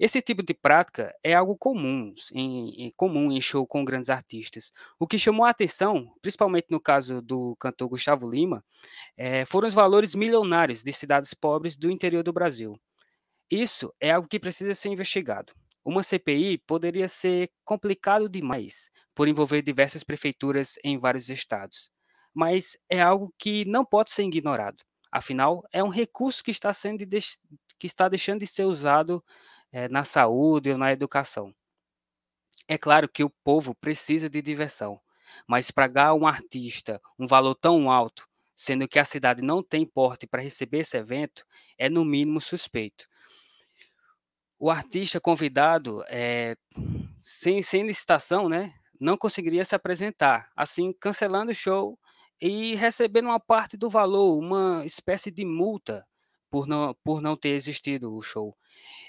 Esse 0.00 0.22
tipo 0.22 0.42
de 0.42 0.54
prática 0.54 1.14
é 1.22 1.34
algo 1.34 1.54
comum 1.54 2.14
em, 2.32 2.86
em, 2.86 2.92
comum 2.96 3.30
em 3.30 3.38
show 3.38 3.66
com 3.66 3.84
grandes 3.84 4.08
artistas. 4.08 4.72
O 4.98 5.06
que 5.06 5.18
chamou 5.18 5.44
a 5.44 5.50
atenção, 5.50 6.14
principalmente 6.22 6.68
no 6.70 6.80
caso 6.80 7.20
do 7.20 7.54
cantor 7.56 7.90
Gustavo 7.90 8.30
Lima, 8.30 8.64
é, 9.18 9.44
foram 9.44 9.68
os 9.68 9.74
valores 9.74 10.14
milionários 10.14 10.82
de 10.82 10.94
cidades 10.94 11.34
pobres 11.34 11.76
do 11.76 11.90
interior 11.90 12.22
do 12.22 12.32
Brasil. 12.32 12.80
Isso 13.50 13.92
é 14.00 14.12
algo 14.12 14.28
que 14.28 14.40
precisa 14.40 14.74
ser 14.74 14.88
investigado. 14.88 15.52
Uma 15.86 16.02
CPI 16.02 16.58
poderia 16.58 17.06
ser 17.06 17.48
complicado 17.64 18.28
demais, 18.28 18.90
por 19.14 19.28
envolver 19.28 19.62
diversas 19.62 20.02
prefeituras 20.02 20.74
em 20.82 20.98
vários 20.98 21.28
estados. 21.28 21.92
Mas 22.34 22.76
é 22.90 23.00
algo 23.00 23.32
que 23.38 23.64
não 23.66 23.84
pode 23.84 24.10
ser 24.10 24.24
ignorado. 24.24 24.82
Afinal, 25.12 25.62
é 25.72 25.84
um 25.84 25.88
recurso 25.88 26.42
que 26.42 26.50
está, 26.50 26.72
sendo 26.72 27.06
que 27.78 27.86
está 27.86 28.08
deixando 28.08 28.40
de 28.40 28.48
ser 28.48 28.64
usado 28.64 29.24
é, 29.70 29.88
na 29.88 30.02
saúde 30.02 30.72
ou 30.72 30.76
na 30.76 30.90
educação. 30.90 31.54
É 32.66 32.76
claro 32.76 33.08
que 33.08 33.22
o 33.22 33.30
povo 33.44 33.72
precisa 33.72 34.28
de 34.28 34.42
diversão, 34.42 35.00
mas 35.46 35.70
pagar 35.70 36.14
um 36.14 36.26
artista 36.26 37.00
um 37.16 37.28
valor 37.28 37.54
tão 37.54 37.88
alto, 37.88 38.26
sendo 38.56 38.88
que 38.88 38.98
a 38.98 39.04
cidade 39.04 39.40
não 39.40 39.62
tem 39.62 39.86
porte 39.86 40.26
para 40.26 40.42
receber 40.42 40.78
esse 40.80 40.96
evento, 40.96 41.44
é 41.78 41.88
no 41.88 42.04
mínimo 42.04 42.40
suspeito 42.40 43.06
o 44.58 44.70
artista 44.70 45.20
convidado, 45.20 46.02
é, 46.08 46.56
sem, 47.20 47.62
sem 47.62 47.86
licitação, 47.86 48.48
né, 48.48 48.74
não 48.98 49.16
conseguiria 49.16 49.64
se 49.64 49.74
apresentar, 49.74 50.50
assim 50.56 50.92
cancelando 50.92 51.52
o 51.52 51.54
show 51.54 51.98
e 52.40 52.74
recebendo 52.74 53.26
uma 53.26 53.40
parte 53.40 53.76
do 53.76 53.90
valor, 53.90 54.38
uma 54.38 54.84
espécie 54.84 55.30
de 55.30 55.44
multa 55.44 56.06
por 56.50 56.66
não, 56.66 56.94
por 57.04 57.20
não 57.20 57.36
ter 57.36 57.50
existido 57.50 58.12
o 58.14 58.22
show. 58.22 58.56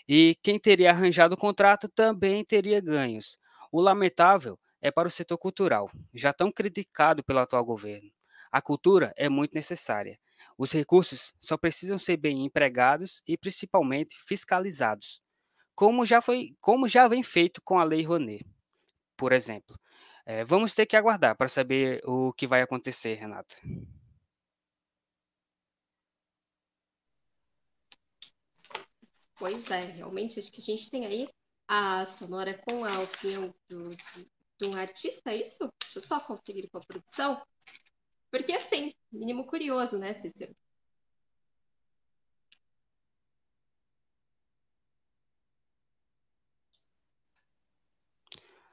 E 0.08 0.36
quem 0.42 0.60
teria 0.60 0.92
arranjado 0.92 1.36
o 1.36 1.38
contrato 1.38 1.88
também 1.89 2.44
teria 2.44 2.82
ganhos. 2.82 3.38
O 3.72 3.82
lamentável 3.82 4.60
é 4.82 4.92
para 4.92 5.08
o 5.08 5.12
setor 5.12 5.38
cultural, 5.38 5.89
já 6.13 6.34
tão 6.34 6.51
criticado 6.51 7.24
pelo 7.24 7.39
atual 7.39 7.66
governo. 7.66 8.10
A 8.51 8.62
cultura 8.62 9.13
é 9.18 9.30
muito 9.30 9.54
necessária. 9.54 10.20
Os 10.58 10.72
recursos 10.72 11.34
só 11.39 11.58
precisam 11.58 11.98
ser 11.98 12.18
bem 12.18 12.46
empregados 12.46 13.22
e 13.27 13.38
principalmente 13.38 14.18
fiscalizados 14.25 15.22
como 15.77 16.03
já 16.07 16.24
foi, 16.24 16.57
como 16.60 16.88
já 16.88 17.07
vem 17.07 17.22
feito 17.22 17.62
com 17.62 17.77
a 17.77 17.84
Lei 17.84 18.03
Rouanet, 18.03 18.43
por 19.15 19.31
exemplo. 19.31 19.79
É, 20.25 20.43
vamos 20.43 20.74
ter 20.74 20.88
que 20.88 20.98
aguardar 20.98 21.38
para 21.38 21.48
saber 21.48 22.01
o 22.03 22.34
que 22.34 22.48
vai 22.48 22.63
acontecer, 22.63 23.13
Renata. 23.13 23.55
Pois 29.36 29.69
é, 29.69 29.81
realmente 29.81 30.39
acho 30.39 30.51
que 30.51 30.62
a 30.62 30.63
gente 30.63 30.89
tem 30.89 31.05
aí 31.05 31.29
a 31.67 32.07
sonora 32.07 32.55
com 32.57 32.84
a 32.84 33.00
opinião 33.00 33.53
do, 33.69 33.96
de, 33.96 34.27
de 34.60 34.67
um 34.67 34.75
artista, 34.75 35.31
é 35.31 35.38
isso? 35.38 35.72
Deixa 35.79 36.00
eu 36.00 36.01
só 36.01 36.19
conferir 36.19 36.67
com 36.72 36.79
a 36.79 36.81
produção. 36.81 37.39
Porque 38.31 38.51
assim, 38.51 38.96
mínimo 39.12 39.46
curioso, 39.46 40.00
né, 40.00 40.12
Cícero? 40.13 40.55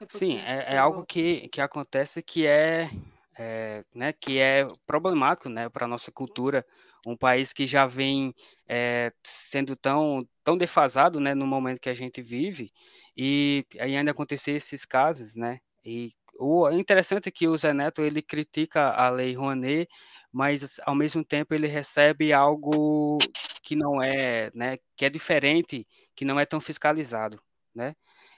Sim, 0.08 0.38
é, 0.38 0.74
é 0.74 0.78
algo 0.78 1.04
que, 1.04 1.48
que 1.48 1.60
acontece 1.60 2.22
que 2.22 2.46
é, 2.46 2.90
é, 3.38 3.84
né, 3.94 4.12
que 4.12 4.38
é 4.38 4.66
problemático 4.86 5.48
né, 5.48 5.68
para 5.68 5.84
a 5.86 5.88
nossa 5.88 6.12
cultura. 6.12 6.64
Um 7.06 7.16
país 7.16 7.52
que 7.52 7.66
já 7.66 7.86
vem 7.86 8.34
é, 8.68 9.12
sendo 9.22 9.76
tão, 9.76 10.26
tão 10.42 10.56
defasado 10.56 11.20
né, 11.20 11.34
no 11.34 11.46
momento 11.46 11.80
que 11.80 11.88
a 11.90 11.94
gente 11.94 12.22
vive, 12.22 12.72
e, 13.16 13.66
e 13.74 13.80
ainda 13.80 14.10
acontecer 14.10 14.52
esses 14.52 14.84
casos, 14.86 15.36
né? 15.36 15.60
E 15.84 16.12
o 16.38 16.68
interessante 16.70 17.28
é 17.28 17.32
que 17.32 17.46
o 17.46 17.56
Zé 17.56 17.72
Neto 17.74 18.02
ele 18.02 18.22
critica 18.22 18.90
a 18.90 19.10
lei 19.10 19.34
Rouanet, 19.34 19.86
mas 20.32 20.80
ao 20.86 20.94
mesmo 20.94 21.22
tempo 21.24 21.54
ele 21.54 21.66
recebe 21.68 22.32
algo 22.32 23.18
que 23.62 23.76
não 23.76 24.02
é, 24.02 24.50
né, 24.54 24.78
que 24.96 25.04
é 25.04 25.10
diferente, 25.10 25.86
que 26.16 26.24
não 26.24 26.40
é 26.40 26.46
tão 26.46 26.60
fiscalizado, 26.60 27.40
né? 27.74 27.94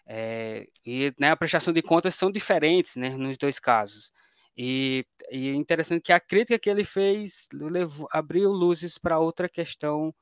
É, 0.06 0.68
e 0.84 1.12
né, 1.18 1.30
a 1.30 1.36
prestação 1.36 1.72
de 1.72 1.82
contas 1.82 2.14
são 2.14 2.30
diferentes 2.30 2.96
né, 2.96 3.10
nos 3.10 3.36
dois 3.36 3.58
casos. 3.58 4.12
E, 4.56 5.04
e 5.30 5.48
é 5.48 5.54
interessante 5.54 6.02
que 6.02 6.12
a 6.12 6.20
crítica 6.20 6.58
que 6.58 6.70
ele 6.70 6.84
fez 6.84 7.48
levou, 7.52 8.08
abriu 8.10 8.50
luzes 8.50 8.96
para 8.96 9.18
outra 9.18 9.48
questão 9.48 10.14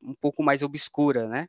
um 0.00 0.14
pouco 0.14 0.42
mais 0.42 0.62
obscura, 0.62 1.28
né? 1.28 1.48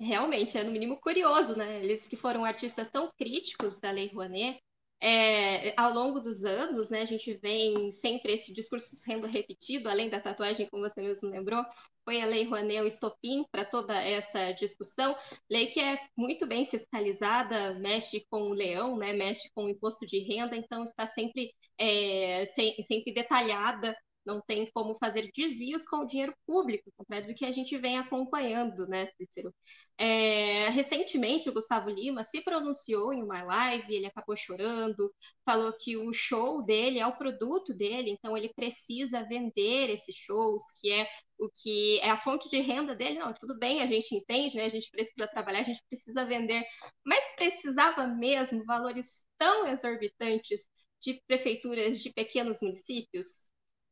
Realmente, 0.00 0.56
é 0.56 0.64
no 0.64 0.72
mínimo 0.72 0.96
curioso, 1.00 1.56
né? 1.56 1.82
Eles 1.84 2.08
que 2.08 2.16
foram 2.16 2.44
artistas 2.44 2.90
tão 2.90 3.12
críticos 3.16 3.78
da 3.78 3.90
Lei 3.90 4.08
Rouanet, 4.08 4.60
é, 5.00 5.80
ao 5.80 5.92
longo 5.94 6.18
dos 6.18 6.44
anos, 6.44 6.90
né, 6.90 7.02
a 7.02 7.04
gente 7.04 7.32
vem 7.34 7.92
sempre 7.92 8.32
esse 8.32 8.52
discurso 8.52 8.96
sendo 8.96 9.28
repetido, 9.28 9.88
além 9.88 10.10
da 10.10 10.20
tatuagem, 10.20 10.66
como 10.66 10.82
você 10.82 11.00
mesmo 11.00 11.28
lembrou, 11.28 11.64
foi 12.08 12.22
a 12.22 12.26
Lei 12.26 12.44
Rouanet 12.44 12.80
o 12.80 12.86
estopim 12.86 13.44
para 13.52 13.66
toda 13.66 13.94
essa 14.02 14.50
discussão, 14.52 15.14
lei 15.50 15.66
que 15.66 15.78
é 15.78 15.94
muito 16.16 16.46
bem 16.46 16.66
fiscalizada, 16.66 17.74
mexe 17.74 18.24
com 18.30 18.44
o 18.44 18.54
leão, 18.54 18.96
né, 18.96 19.12
mexe 19.12 19.50
com 19.54 19.64
o 19.64 19.68
imposto 19.68 20.06
de 20.06 20.18
renda, 20.20 20.56
então 20.56 20.84
está 20.84 21.04
sempre, 21.04 21.52
é, 21.78 22.46
sempre 22.46 23.12
detalhada 23.12 23.94
não 24.28 24.42
tem 24.42 24.70
como 24.72 24.94
fazer 24.94 25.30
desvios 25.34 25.84
com 25.86 25.98
o 25.98 26.06
dinheiro 26.06 26.34
público, 26.46 26.92
contrário 26.94 27.26
do 27.26 27.34
que 27.34 27.46
a 27.46 27.50
gente 27.50 27.76
vem 27.78 27.96
acompanhando, 27.96 28.86
né, 28.86 29.06
Cícero? 29.16 29.54
É, 29.96 30.68
recentemente, 30.68 31.48
o 31.48 31.52
Gustavo 31.52 31.88
Lima 31.88 32.22
se 32.22 32.42
pronunciou 32.42 33.12
em 33.12 33.22
uma 33.22 33.42
live, 33.42 33.94
ele 33.94 34.06
acabou 34.06 34.36
chorando, 34.36 35.10
falou 35.44 35.72
que 35.72 35.96
o 35.96 36.12
show 36.12 36.62
dele 36.62 36.98
é 36.98 37.06
o 37.06 37.16
produto 37.16 37.74
dele, 37.74 38.10
então 38.10 38.36
ele 38.36 38.52
precisa 38.54 39.24
vender 39.24 39.88
esses 39.90 40.14
shows, 40.14 40.62
que 40.80 40.92
é 40.92 41.08
o 41.38 41.48
que 41.48 41.98
é 42.00 42.10
a 42.10 42.16
fonte 42.16 42.50
de 42.50 42.60
renda 42.60 42.94
dele. 42.94 43.18
Não, 43.18 43.32
tudo 43.32 43.58
bem, 43.58 43.80
a 43.80 43.86
gente 43.86 44.14
entende, 44.14 44.56
né? 44.56 44.64
A 44.64 44.68
gente 44.68 44.90
precisa 44.90 45.26
trabalhar, 45.26 45.60
a 45.60 45.64
gente 45.64 45.82
precisa 45.88 46.24
vender, 46.24 46.62
mas 47.04 47.24
precisava 47.36 48.06
mesmo 48.06 48.64
valores 48.64 49.22
tão 49.38 49.66
exorbitantes 49.66 50.60
de 51.00 51.22
prefeituras 51.26 52.00
de 52.00 52.12
pequenos 52.12 52.60
municípios? 52.60 53.47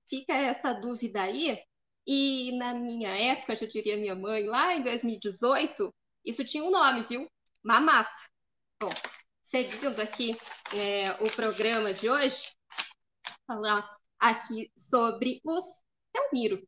Fica 0.09 0.33
essa 0.35 0.73
dúvida 0.73 1.23
aí. 1.23 1.59
E 2.07 2.53
na 2.59 2.73
minha 2.75 3.11
época, 3.11 3.57
já 3.57 3.67
diria 3.67 3.97
minha 3.97 4.15
mãe, 4.15 4.45
lá 4.47 4.75
em 4.75 4.83
2018, 4.83 5.93
isso 6.25 6.45
tinha 6.45 6.65
um 6.65 6.71
nome, 6.71 7.03
viu? 7.03 7.29
Mamata. 7.65 8.11
Bom, 8.81 8.91
seguindo 9.43 10.01
aqui 10.01 10.37
é, 10.77 11.11
o 11.25 11.31
programa 11.35 11.93
de 11.93 12.09
hoje, 12.09 12.51
falar 13.47 13.89
aqui 14.19 14.71
sobre 14.77 15.41
os 15.45 15.65
Telmiro. 16.13 16.67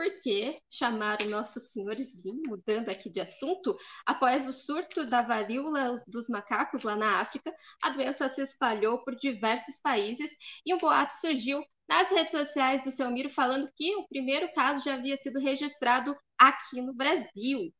Por 0.00 0.14
que 0.22 0.58
chamar 0.70 1.20
o 1.20 1.28
nosso 1.28 1.60
senhorzinho, 1.60 2.40
mudando 2.46 2.88
aqui 2.88 3.10
de 3.10 3.20
assunto, 3.20 3.76
após 4.06 4.48
o 4.48 4.52
surto 4.54 5.04
da 5.04 5.20
varíola 5.20 6.02
dos 6.06 6.26
macacos 6.30 6.84
lá 6.84 6.96
na 6.96 7.20
África, 7.20 7.54
a 7.82 7.90
doença 7.90 8.26
se 8.26 8.40
espalhou 8.40 9.04
por 9.04 9.14
diversos 9.14 9.78
países 9.78 10.30
e 10.64 10.72
um 10.72 10.78
boato 10.78 11.12
surgiu 11.12 11.62
nas 11.86 12.08
redes 12.08 12.30
sociais 12.30 12.82
do 12.82 12.90
Selmiro 12.90 13.28
falando 13.28 13.70
que 13.76 13.94
o 13.96 14.08
primeiro 14.08 14.50
caso 14.54 14.82
já 14.82 14.94
havia 14.94 15.18
sido 15.18 15.38
registrado 15.38 16.16
aqui 16.38 16.80
no 16.80 16.94
Brasil. 16.94 17.70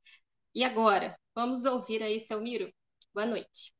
E 0.55 0.63
agora? 0.63 1.19
Vamos 1.35 1.65
ouvir 1.65 2.03
aí, 2.03 2.21
Selmiro. 2.21 2.71
Boa 3.15 3.25
noite. 3.25 3.73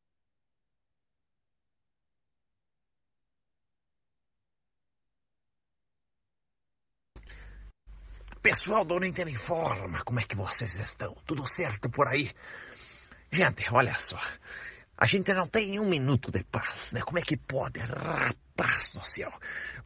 Pessoal 8.43 8.87
do 8.87 8.95
Uninter 8.95 9.29
Informa, 9.29 10.03
como 10.03 10.19
é 10.19 10.23
que 10.25 10.35
vocês 10.35 10.75
estão? 10.77 11.15
Tudo 11.27 11.47
certo 11.47 11.91
por 11.91 12.09
aí? 12.09 12.31
Gente, 13.31 13.67
olha 13.71 13.93
só. 13.99 14.19
A 14.97 15.05
gente 15.05 15.35
não 15.35 15.47
tem 15.47 15.79
um 15.79 15.87
minuto 15.87 16.31
de 16.33 16.43
paz, 16.45 16.91
né? 16.93 17.03
Como 17.03 17.19
é 17.19 17.23
que 17.23 17.37
pode? 17.37 17.81
Rapaz 17.81 18.95
do 18.95 19.05
céu. 19.05 19.31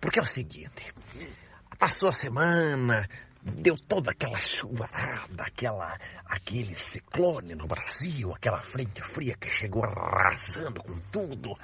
Porque 0.01 0.21
é 0.21 0.23
o 0.23 0.25
seguinte, 0.25 0.95
passou 1.81 2.09
a 2.09 2.13
semana, 2.13 3.09
deu 3.43 3.75
toda 3.77 4.13
aquela 4.13 4.39
chuvarada, 4.39 5.43
aquela, 5.43 5.99
aquele 6.25 6.77
ciclone 6.77 7.57
no 7.57 7.67
Brasil, 7.67 8.33
aquela 8.33 8.63
frente 8.63 9.03
fria 9.03 9.37
que 9.37 9.51
chegou 9.51 9.85
arrasando 9.85 10.81
com 10.81 10.97
tudo. 11.11 11.59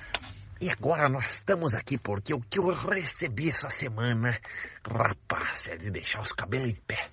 E 0.60 0.68
agora 0.68 1.08
nós 1.08 1.36
estamos 1.36 1.74
aqui 1.74 1.96
porque 1.96 2.34
o 2.34 2.40
que 2.40 2.58
eu 2.58 2.66
recebi 2.66 3.48
essa 3.48 3.70
semana, 3.70 4.38
rapaz, 4.86 5.68
é 5.68 5.76
de 5.78 5.90
deixar 5.90 6.20
os 6.20 6.32
cabelos 6.32 6.68
em 6.68 6.74
pé. 6.82 7.08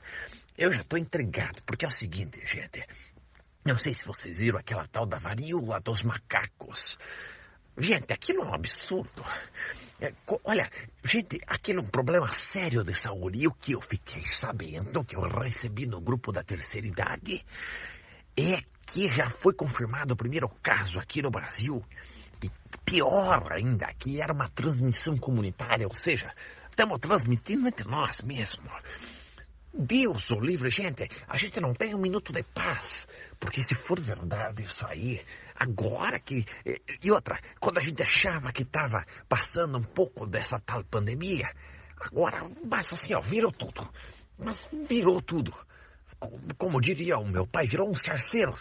Eu 0.57 0.69
já 0.73 0.81
estou 0.81 0.99
intrigado, 0.99 1.61
porque 1.65 1.85
é 1.85 1.87
o 1.87 1.91
seguinte, 1.91 2.41
gente. 2.45 2.85
Não 3.63 3.77
sei 3.77 3.93
se 3.93 4.05
vocês 4.05 4.39
viram 4.39 4.59
aquela 4.59 4.85
tal 4.89 5.05
da 5.05 5.17
varíola 5.17 5.79
dos 5.79 6.03
macacos. 6.03 6.97
Gente, 7.77 8.11
aquilo 8.11 8.43
é 8.43 8.47
um 8.47 8.53
absurdo. 8.53 9.23
É, 10.01 10.11
olha, 10.43 10.69
gente, 11.05 11.39
aquilo 11.47 11.79
é 11.79 11.83
um 11.83 11.89
problema 11.89 12.27
sério 12.27 12.83
de 12.83 12.95
saúde. 12.95 13.39
E 13.39 13.47
o 13.47 13.53
que 13.53 13.71
eu 13.71 13.81
fiquei 13.81 14.23
sabendo, 14.25 15.05
que 15.05 15.15
eu 15.15 15.21
recebi 15.21 15.85
no 15.85 16.01
grupo 16.01 16.33
da 16.33 16.43
terceira 16.43 16.85
idade, 16.85 17.45
é 18.35 18.61
que 18.85 19.07
já 19.07 19.29
foi 19.29 19.53
confirmado 19.53 20.15
o 20.15 20.17
primeiro 20.17 20.49
caso 20.61 20.99
aqui 20.99 21.21
no 21.21 21.31
Brasil. 21.31 21.81
E 22.43 22.51
pior 22.85 23.51
ainda, 23.51 23.87
que 23.97 24.21
era 24.21 24.33
uma 24.33 24.49
transmissão 24.49 25.17
comunitária, 25.17 25.87
ou 25.87 25.93
seja, 25.93 26.33
estamos 26.69 26.99
transmitindo 26.99 27.67
entre 27.67 27.87
nós 27.87 28.21
mesmos. 28.21 28.71
Deus 29.73 30.31
o 30.31 30.39
livre, 30.39 30.71
gente, 30.71 31.07
a 31.27 31.37
gente 31.37 31.59
não 31.59 31.73
tem 31.73 31.93
um 31.93 31.99
minuto 31.99 32.33
de 32.33 32.41
paz. 32.41 33.07
Porque 33.39 33.61
se 33.61 33.75
for 33.75 33.99
verdade 33.99 34.63
isso 34.63 34.85
aí, 34.87 35.21
agora 35.55 36.19
que. 36.19 36.43
E 37.03 37.11
outra, 37.11 37.39
quando 37.59 37.77
a 37.77 37.81
gente 37.81 38.01
achava 38.01 38.51
que 38.51 38.63
estava 38.63 39.05
passando 39.29 39.77
um 39.77 39.83
pouco 39.83 40.27
dessa 40.27 40.59
tal 40.59 40.83
pandemia, 40.83 41.45
agora, 41.99 42.49
mas 42.65 42.91
assim, 42.91 43.13
ó, 43.13 43.21
virou 43.21 43.51
tudo. 43.51 43.87
Mas 44.37 44.67
virou 44.89 45.21
tudo. 45.21 45.53
Como 46.57 46.81
diria 46.81 47.19
o 47.19 47.27
meu 47.27 47.45
pai, 47.45 47.67
virou 47.67 47.87
um 47.87 47.95
cerceiro. 47.95 48.55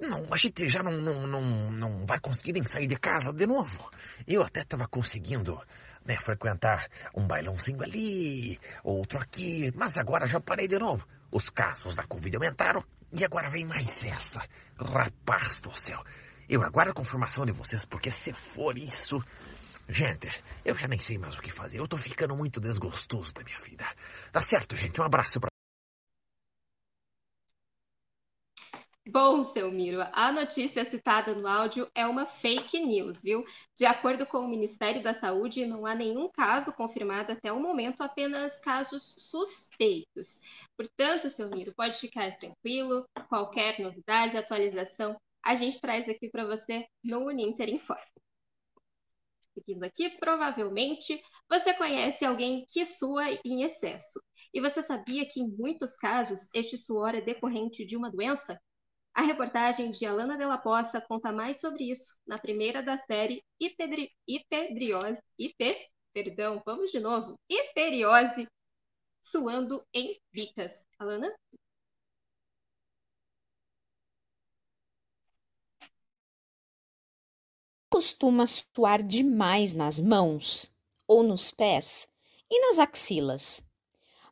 Não, 0.00 0.32
a 0.32 0.36
gente 0.38 0.66
já 0.66 0.82
não, 0.82 0.92
não, 0.92 1.26
não, 1.26 1.70
não 1.70 2.06
vai 2.06 2.18
conseguir 2.18 2.52
nem 2.52 2.62
sair 2.64 2.86
de 2.86 2.96
casa 2.96 3.34
de 3.34 3.46
novo. 3.46 3.90
Eu 4.26 4.42
até 4.42 4.62
estava 4.62 4.88
conseguindo 4.88 5.60
né, 6.04 6.16
frequentar 6.16 6.88
um 7.14 7.26
bailãozinho 7.26 7.82
ali, 7.82 8.58
outro 8.82 9.18
aqui, 9.20 9.70
mas 9.76 9.98
agora 9.98 10.26
já 10.26 10.40
parei 10.40 10.66
de 10.66 10.78
novo. 10.78 11.06
Os 11.30 11.50
casos 11.50 11.94
da 11.94 12.04
Covid 12.04 12.34
aumentaram 12.34 12.82
e 13.12 13.22
agora 13.24 13.50
vem 13.50 13.66
mais 13.66 14.02
essa. 14.04 14.40
Rapaz 14.78 15.60
do 15.60 15.76
céu. 15.78 16.02
Eu 16.48 16.62
aguardo 16.62 16.92
a 16.92 16.94
confirmação 16.94 17.44
de 17.44 17.52
vocês, 17.52 17.84
porque 17.84 18.10
se 18.10 18.32
for 18.32 18.78
isso. 18.78 19.22
Gente, 19.86 20.28
eu 20.64 20.74
já 20.74 20.88
nem 20.88 20.98
sei 20.98 21.18
mais 21.18 21.36
o 21.36 21.42
que 21.42 21.52
fazer. 21.52 21.78
Eu 21.78 21.86
tô 21.86 21.98
ficando 21.98 22.34
muito 22.34 22.58
desgostoso 22.58 23.34
da 23.34 23.42
minha 23.42 23.58
vida. 23.58 23.84
Tá 24.32 24.40
certo, 24.40 24.74
gente? 24.74 24.98
Um 24.98 25.04
abraço 25.04 25.38
pra 25.38 25.49
Bom, 29.12 29.42
seu 29.42 29.72
Miro, 29.72 30.02
a 30.12 30.30
notícia 30.30 30.84
citada 30.84 31.34
no 31.34 31.48
áudio 31.48 31.90
é 31.96 32.06
uma 32.06 32.26
fake 32.26 32.78
news, 32.78 33.20
viu? 33.20 33.44
De 33.76 33.84
acordo 33.84 34.24
com 34.24 34.38
o 34.38 34.48
Ministério 34.48 35.02
da 35.02 35.12
Saúde, 35.12 35.66
não 35.66 35.84
há 35.84 35.96
nenhum 35.96 36.30
caso 36.30 36.72
confirmado 36.72 37.32
até 37.32 37.52
o 37.52 37.58
momento, 37.58 38.02
apenas 38.02 38.60
casos 38.60 39.16
suspeitos. 39.18 40.42
Portanto, 40.76 41.28
seu 41.28 41.50
Miro, 41.50 41.74
pode 41.74 41.98
ficar 41.98 42.36
tranquilo, 42.36 43.04
qualquer 43.28 43.80
novidade, 43.80 44.38
atualização, 44.38 45.20
a 45.44 45.56
gente 45.56 45.80
traz 45.80 46.08
aqui 46.08 46.30
para 46.30 46.46
você 46.46 46.86
no 47.02 47.26
Uninter 47.26 47.68
Informa. 47.68 48.04
Seguindo 49.54 49.82
aqui, 49.82 50.10
provavelmente 50.20 51.20
você 51.48 51.74
conhece 51.74 52.24
alguém 52.24 52.64
que 52.68 52.86
sua 52.86 53.24
em 53.44 53.64
excesso. 53.64 54.22
E 54.54 54.60
você 54.60 54.84
sabia 54.84 55.26
que, 55.26 55.40
em 55.40 55.48
muitos 55.48 55.96
casos, 55.96 56.48
este 56.54 56.76
suor 56.76 57.16
é 57.16 57.20
decorrente 57.20 57.84
de 57.84 57.96
uma 57.96 58.08
doença? 58.08 58.56
A 59.14 59.22
reportagem 59.22 59.90
de 59.90 60.06
Alana 60.06 60.36
Della 60.38 60.58
Poça 60.58 61.00
conta 61.00 61.32
mais 61.32 61.60
sobre 61.60 61.90
isso 61.90 62.18
na 62.26 62.38
primeira 62.38 62.82
da 62.82 62.96
série 62.96 63.42
Hipedri... 63.58 64.10
Hipedriose. 64.26 65.20
Hipe... 65.38 65.70
Perdão, 66.12 66.60
vamos 66.64 66.90
de 66.90 66.98
novo. 66.98 67.38
Hiperiose 67.48 68.48
suando 69.22 69.84
em 69.92 70.20
bicas. 70.32 70.86
Alana? 70.98 71.32
Costuma 77.88 78.46
suar 78.46 79.02
demais 79.02 79.74
nas 79.74 80.00
mãos 80.00 80.72
ou 81.06 81.22
nos 81.22 81.50
pés 81.50 82.08
e 82.48 82.60
nas 82.60 82.78
axilas. 82.78 83.62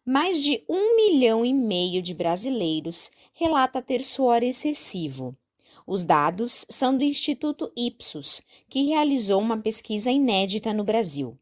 Mais 0.04 0.42
de 0.42 0.64
um 0.68 0.96
milhão 0.96 1.44
e 1.44 1.52
meio 1.52 2.00
de 2.00 2.14
brasileiros 2.14 3.10
relata 3.38 3.80
ter 3.80 4.02
suor 4.02 4.42
excessivo. 4.42 5.32
Os 5.86 6.02
dados 6.02 6.66
são 6.68 6.98
do 6.98 7.04
Instituto 7.04 7.70
Ipsos, 7.76 8.42
que 8.68 8.88
realizou 8.88 9.40
uma 9.40 9.56
pesquisa 9.56 10.10
inédita 10.10 10.74
no 10.74 10.82
Brasil. 10.82 11.38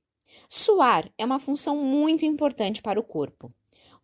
Suar 0.47 1.11
é 1.17 1.25
uma 1.25 1.41
função 1.41 1.75
muito 1.79 2.23
importante 2.27 2.83
para 2.83 3.01
o 3.01 3.03
corpo. 3.03 3.51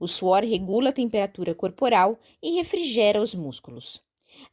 O 0.00 0.08
suor 0.08 0.42
regula 0.42 0.88
a 0.88 0.92
temperatura 0.92 1.54
corporal 1.54 2.18
e 2.42 2.52
refrigera 2.52 3.20
os 3.20 3.34
músculos. 3.34 4.02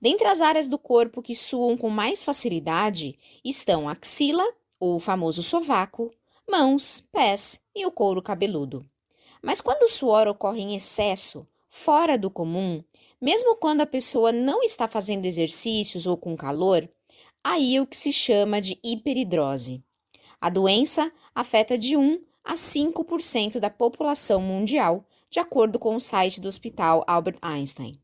Dentre 0.01 0.27
as 0.27 0.41
áreas 0.41 0.67
do 0.67 0.77
corpo 0.77 1.21
que 1.21 1.33
suam 1.33 1.77
com 1.77 1.89
mais 1.89 2.21
facilidade 2.25 3.17
estão 3.41 3.87
a 3.87 3.93
axila, 3.93 4.45
o 4.77 4.99
famoso 4.99 5.41
sovaco, 5.41 6.11
mãos, 6.45 7.07
pés 7.09 7.61
e 7.73 7.85
o 7.85 7.91
couro 7.91 8.21
cabeludo. 8.21 8.85
Mas 9.41 9.61
quando 9.61 9.83
o 9.83 9.89
suor 9.89 10.27
ocorre 10.27 10.61
em 10.61 10.75
excesso, 10.75 11.47
fora 11.69 12.17
do 12.17 12.29
comum, 12.29 12.83
mesmo 13.21 13.55
quando 13.55 13.81
a 13.81 13.85
pessoa 13.85 14.31
não 14.31 14.63
está 14.63 14.87
fazendo 14.87 15.25
exercícios 15.25 16.05
ou 16.05 16.17
com 16.17 16.35
calor, 16.35 16.89
aí 17.43 17.75
é 17.75 17.81
o 17.81 17.87
que 17.87 17.97
se 17.97 18.11
chama 18.13 18.61
de 18.61 18.79
hiperidrose. 18.83 19.83
A 20.39 20.49
doença 20.49 21.11
afeta 21.35 21.77
de 21.77 21.97
1 21.97 22.21
a 22.43 22.53
5% 22.53 23.59
da 23.59 23.69
população 23.69 24.41
mundial, 24.41 25.05
de 25.29 25.39
acordo 25.39 25.77
com 25.77 25.95
o 25.95 25.99
site 25.99 26.41
do 26.41 26.47
Hospital 26.47 27.03
Albert 27.07 27.37
Einstein. 27.41 27.99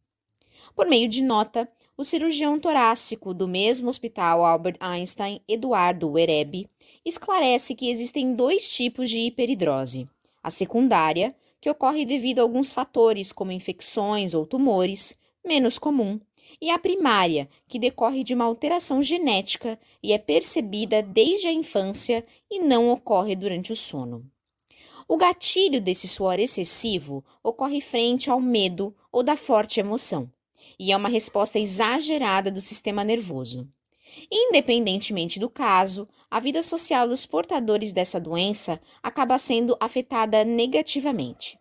Por 0.75 0.87
meio 0.87 1.07
de 1.07 1.23
nota, 1.23 1.69
o 1.97 2.03
cirurgião 2.03 2.59
torácico 2.59 3.33
do 3.33 3.47
mesmo 3.47 3.89
Hospital 3.89 4.43
Albert 4.43 4.77
Einstein, 4.79 5.41
Eduardo 5.47 6.11
Wereb, 6.11 6.69
esclarece 7.05 7.73
que 7.73 7.89
existem 7.89 8.35
dois 8.35 8.69
tipos 8.69 9.09
de 9.09 9.21
hiperidrose 9.21 10.07
a 10.45 10.51
secundária, 10.51 11.35
que 11.65 11.69
ocorre 11.71 12.05
devido 12.05 12.37
a 12.37 12.41
alguns 12.43 12.71
fatores, 12.71 13.31
como 13.31 13.51
infecções 13.51 14.35
ou 14.35 14.45
tumores, 14.45 15.17
menos 15.43 15.79
comum, 15.79 16.19
e 16.61 16.69
a 16.69 16.77
primária, 16.77 17.49
que 17.67 17.79
decorre 17.79 18.23
de 18.23 18.35
uma 18.35 18.45
alteração 18.45 19.01
genética 19.01 19.79
e 20.03 20.13
é 20.13 20.19
percebida 20.19 21.01
desde 21.01 21.47
a 21.47 21.51
infância 21.51 22.23
e 22.51 22.59
não 22.59 22.91
ocorre 22.91 23.35
durante 23.35 23.73
o 23.73 23.75
sono. 23.75 24.23
O 25.07 25.17
gatilho 25.17 25.81
desse 25.81 26.07
suor 26.07 26.39
excessivo 26.39 27.25
ocorre 27.41 27.81
frente 27.81 28.29
ao 28.29 28.39
medo 28.39 28.95
ou 29.11 29.23
da 29.23 29.35
forte 29.35 29.79
emoção, 29.79 30.31
e 30.77 30.91
é 30.91 30.95
uma 30.95 31.09
resposta 31.09 31.57
exagerada 31.57 32.51
do 32.51 32.61
sistema 32.61 33.03
nervoso. 33.03 33.67
Independentemente 34.31 35.39
do 35.39 35.49
caso, 35.49 36.07
a 36.29 36.39
vida 36.39 36.61
social 36.61 37.07
dos 37.07 37.25
portadores 37.25 37.91
dessa 37.91 38.19
doença 38.19 38.79
acaba 39.01 39.37
sendo 39.37 39.77
afetada 39.79 40.43
negativamente. 40.43 41.57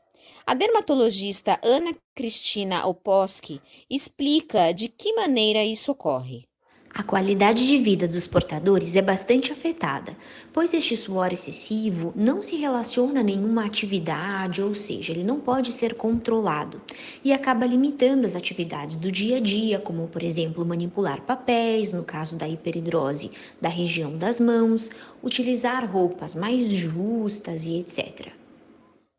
A 0.46 0.54
dermatologista 0.54 1.58
Ana 1.62 1.94
Cristina 2.14 2.86
Oposki 2.86 3.62
explica 3.88 4.72
de 4.72 4.88
que 4.88 5.14
maneira 5.14 5.64
isso 5.64 5.90
ocorre. 5.90 6.46
A 6.96 7.02
qualidade 7.02 7.66
de 7.66 7.76
vida 7.76 8.06
dos 8.06 8.28
portadores 8.28 8.94
é 8.94 9.02
bastante 9.02 9.50
afetada, 9.50 10.16
pois 10.52 10.72
este 10.72 10.96
suor 10.96 11.32
excessivo 11.32 12.12
não 12.14 12.40
se 12.40 12.54
relaciona 12.54 13.18
a 13.18 13.22
nenhuma 13.24 13.66
atividade, 13.66 14.62
ou 14.62 14.76
seja, 14.76 15.10
ele 15.10 15.24
não 15.24 15.40
pode 15.40 15.72
ser 15.72 15.94
controlado 15.94 16.80
e 17.24 17.32
acaba 17.32 17.66
limitando 17.66 18.24
as 18.24 18.36
atividades 18.36 18.96
do 18.96 19.10
dia 19.10 19.38
a 19.38 19.40
dia, 19.40 19.80
como 19.80 20.06
por 20.06 20.22
exemplo 20.22 20.64
manipular 20.64 21.20
papéis, 21.22 21.92
no 21.92 22.04
caso 22.04 22.36
da 22.36 22.48
hiperidrose 22.48 23.32
da 23.60 23.68
região 23.68 24.16
das 24.16 24.38
mãos, 24.38 24.92
utilizar 25.20 25.90
roupas 25.90 26.36
mais 26.36 26.66
justas 26.66 27.66
e 27.66 27.80
etc. 27.80 28.28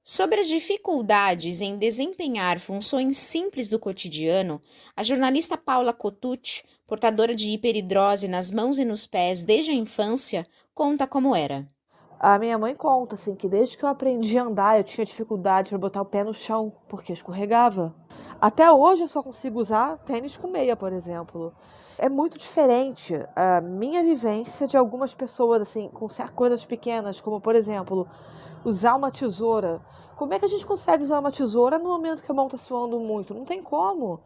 Sobre 0.01 0.39
as 0.39 0.47
dificuldades 0.47 1.59
em 1.59 1.77
desempenhar 1.77 2.57
funções 2.59 3.17
simples 3.17 3.67
do 3.67 3.79
cotidiano, 3.79 4.61
a 4.95 5.01
jornalista 5.01 5.57
Paula 5.57 5.91
Cotucci, 5.91 6.63
portadora 6.88 7.34
de 7.34 7.50
hiperidrose 7.50 8.28
nas 8.28 8.52
mãos 8.52 8.78
e 8.78 8.86
nos 8.86 9.08
pés 9.08 9.43
desde 9.43 9.71
a 9.71 9.76
infância, 9.76 10.45
conta 10.74 11.08
como 11.08 11.36
era. 11.36 11.67
A 12.19 12.39
minha 12.39 12.58
mãe 12.58 12.74
conta 12.74 13.15
assim 13.15 13.36
que 13.36 13.48
desde 13.48 13.78
que 13.78 13.84
eu 13.84 13.89
aprendi 13.89 14.38
a 14.38 14.43
andar, 14.43 14.78
eu 14.78 14.84
tinha 14.84 15.06
dificuldade 15.06 15.69
para 15.69 15.78
botar 15.78 16.02
o 16.02 16.06
pé 16.06 16.24
no 16.24 16.34
chão, 16.34 16.71
porque 16.88 17.12
escorregava. 17.12 17.93
Até 18.39 18.71
hoje 18.71 19.04
eu 19.04 19.08
só 19.08 19.21
consigo 19.21 19.60
usar 19.60 19.98
tênis 20.00 20.38
com 20.38 20.48
meia, 20.48 20.76
por 20.76 20.93
exemplo. 20.93 21.54
É 21.98 22.10
muito 22.10 22.38
diferente 22.38 23.15
a 23.36 23.62
minha 23.62 24.04
vivência 24.04 24.67
de 24.67 24.78
algumas 24.78 25.13
pessoas 25.13 25.62
assim 25.62 25.89
com 25.89 26.08
coisas 26.34 26.65
pequenas, 26.65 27.19
como 27.19 27.39
por 27.39 27.56
exemplo, 27.56 28.08
usar 28.63 28.95
uma 28.95 29.12
tesoura. 29.12 29.82
Como 30.15 30.34
é 30.34 30.39
que 30.39 30.45
a 30.45 30.50
gente 30.50 30.65
consegue 30.65 31.04
usar 31.04 31.19
uma 31.19 31.32
tesoura 31.32 31.78
no 31.78 31.89
momento 31.89 32.24
que 32.24 32.32
a 32.32 32.36
mão 32.36 32.48
está 32.48 32.58
suando 32.58 33.00
muito? 33.00 33.34
Não 33.34 33.45
tem 33.45 33.62
como. 33.62 34.19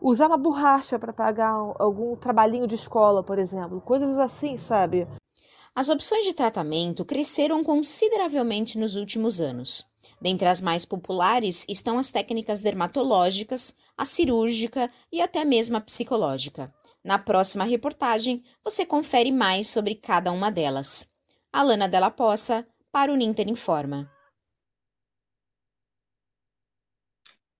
Usar 0.00 0.28
uma 0.28 0.38
borracha 0.38 0.98
para 0.98 1.12
pagar 1.12 1.52
algum 1.78 2.14
trabalhinho 2.16 2.66
de 2.66 2.74
escola, 2.74 3.22
por 3.22 3.38
exemplo. 3.38 3.80
Coisas 3.80 4.18
assim, 4.18 4.56
sabe? 4.56 5.06
As 5.74 5.88
opções 5.88 6.24
de 6.24 6.32
tratamento 6.32 7.04
cresceram 7.04 7.62
consideravelmente 7.62 8.78
nos 8.78 8.96
últimos 8.96 9.40
anos. 9.40 9.86
Dentre 10.20 10.48
as 10.48 10.60
mais 10.60 10.84
populares 10.84 11.64
estão 11.68 11.98
as 11.98 12.10
técnicas 12.10 12.60
dermatológicas, 12.60 13.76
a 13.96 14.04
cirúrgica 14.04 14.90
e 15.12 15.20
até 15.20 15.44
mesmo 15.44 15.76
a 15.76 15.80
psicológica. 15.80 16.72
Na 17.04 17.18
próxima 17.18 17.64
reportagem, 17.64 18.42
você 18.64 18.84
confere 18.84 19.30
mais 19.30 19.68
sobre 19.68 19.94
cada 19.94 20.32
uma 20.32 20.50
delas. 20.50 21.08
Alana 21.52 21.88
Della 21.88 22.10
Poça, 22.10 22.66
para 22.90 23.12
o 23.12 23.16
Ninter 23.16 23.48
Informa. 23.48 24.10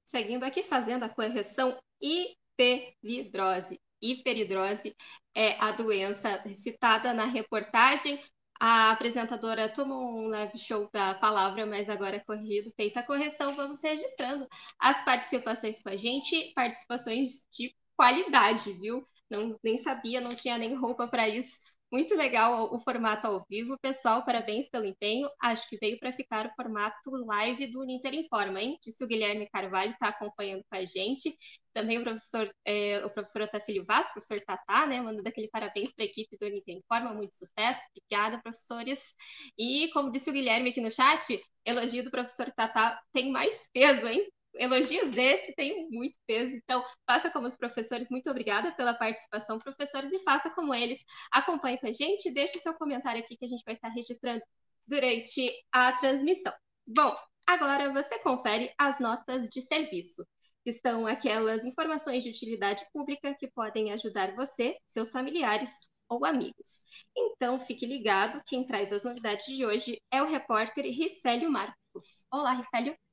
Seguindo 0.08 0.44
aqui, 0.44 0.62
fazendo 0.62 1.02
a 1.04 1.08
correção, 1.08 1.78
hiperidrose. 2.00 3.78
Hiperidrose 4.00 4.96
é 5.34 5.60
a 5.60 5.70
doença 5.72 6.42
citada 6.54 7.12
na 7.12 7.26
reportagem. 7.26 8.18
A 8.58 8.90
apresentadora 8.90 9.68
tomou 9.68 10.18
um 10.18 10.28
leve 10.28 10.58
show 10.58 10.88
da 10.92 11.14
palavra, 11.14 11.66
mas 11.66 11.90
agora 11.90 12.16
é 12.16 12.24
corrigido, 12.24 12.72
feita 12.74 13.00
a 13.00 13.06
correção, 13.06 13.54
vamos 13.54 13.82
registrando 13.82 14.48
as 14.78 15.04
participações 15.04 15.80
com 15.82 15.90
a 15.90 15.96
gente, 15.96 16.52
participações 16.54 17.46
de 17.52 17.72
qualidade, 17.94 18.72
viu? 18.72 19.06
Não, 19.30 19.58
nem 19.62 19.76
sabia, 19.76 20.22
não 20.22 20.30
tinha 20.30 20.56
nem 20.56 20.74
roupa 20.74 21.06
para 21.06 21.28
isso. 21.28 21.60
Muito 21.90 22.14
legal 22.14 22.74
o 22.74 22.78
formato 22.78 23.26
ao 23.26 23.46
vivo, 23.48 23.78
pessoal. 23.80 24.22
Parabéns 24.22 24.68
pelo 24.68 24.84
empenho. 24.84 25.26
Acho 25.40 25.66
que 25.70 25.78
veio 25.78 25.98
para 25.98 26.12
ficar 26.12 26.46
o 26.46 26.54
formato 26.54 27.10
live 27.26 27.66
do 27.68 27.82
Ninter 27.82 28.12
Informa, 28.12 28.60
hein? 28.60 28.78
Disse 28.82 29.02
o 29.02 29.06
Guilherme 29.06 29.48
Carvalho, 29.50 29.90
está 29.92 30.08
acompanhando 30.08 30.62
com 30.68 30.76
a 30.76 30.84
gente. 30.84 31.34
Também 31.72 31.98
o 31.98 32.02
professor, 32.02 32.54
é, 32.66 33.02
o 33.06 33.10
professor 33.10 33.40
Otacílio 33.42 33.86
Vaz, 33.86 34.12
professor 34.12 34.38
Tatá, 34.44 34.86
né? 34.86 35.00
Mandando 35.00 35.26
aquele 35.26 35.48
parabéns 35.48 35.90
para 35.94 36.04
a 36.04 36.08
equipe 36.08 36.36
do 36.38 36.48
Ninter 36.50 36.76
Informa, 36.76 37.14
muito 37.14 37.34
sucesso. 37.34 37.80
Obrigada, 37.96 38.42
professores. 38.42 39.14
E 39.56 39.88
como 39.92 40.12
disse 40.12 40.28
o 40.28 40.32
Guilherme 40.34 40.70
aqui 40.70 40.82
no 40.82 40.90
chat, 40.90 41.40
elogio 41.64 42.04
do 42.04 42.10
professor 42.10 42.52
Tatá 42.54 43.00
tem 43.14 43.32
mais 43.32 43.70
peso, 43.72 44.06
hein? 44.06 44.28
Elogios 44.58 45.10
desse 45.10 45.54
têm 45.54 45.88
muito 45.90 46.18
peso. 46.26 46.54
Então, 46.56 46.84
faça 47.06 47.30
como 47.30 47.46
os 47.46 47.56
professores. 47.56 48.10
Muito 48.10 48.30
obrigada 48.30 48.72
pela 48.72 48.94
participação, 48.94 49.58
professores, 49.58 50.12
e 50.12 50.22
faça 50.22 50.50
como 50.50 50.74
eles. 50.74 51.04
Acompanhe 51.32 51.78
com 51.78 51.86
a 51.86 51.92
gente, 51.92 52.30
deixe 52.30 52.58
seu 52.60 52.74
comentário 52.74 53.22
aqui 53.22 53.36
que 53.36 53.44
a 53.44 53.48
gente 53.48 53.62
vai 53.64 53.74
estar 53.74 53.88
registrando 53.88 54.42
durante 54.86 55.52
a 55.72 55.92
transmissão. 55.92 56.52
Bom, 56.86 57.14
agora 57.46 57.92
você 57.92 58.18
confere 58.20 58.72
as 58.78 58.98
notas 58.98 59.48
de 59.48 59.60
serviço, 59.60 60.26
que 60.64 60.72
são 60.72 61.06
aquelas 61.06 61.64
informações 61.64 62.24
de 62.24 62.30
utilidade 62.30 62.84
pública 62.92 63.34
que 63.34 63.48
podem 63.48 63.92
ajudar 63.92 64.34
você, 64.34 64.76
seus 64.88 65.10
familiares 65.10 65.70
ou 66.08 66.24
amigos. 66.24 66.82
Então, 67.16 67.58
fique 67.58 67.86
ligado, 67.86 68.42
quem 68.46 68.64
traz 68.64 68.92
as 68.92 69.04
novidades 69.04 69.44
de 69.46 69.64
hoje 69.64 70.00
é 70.10 70.22
o 70.22 70.28
repórter 70.28 70.84
Ricélio 70.84 71.50
Marcos. 71.50 72.24
Olá, 72.32 72.52
Ricélio. 72.52 73.07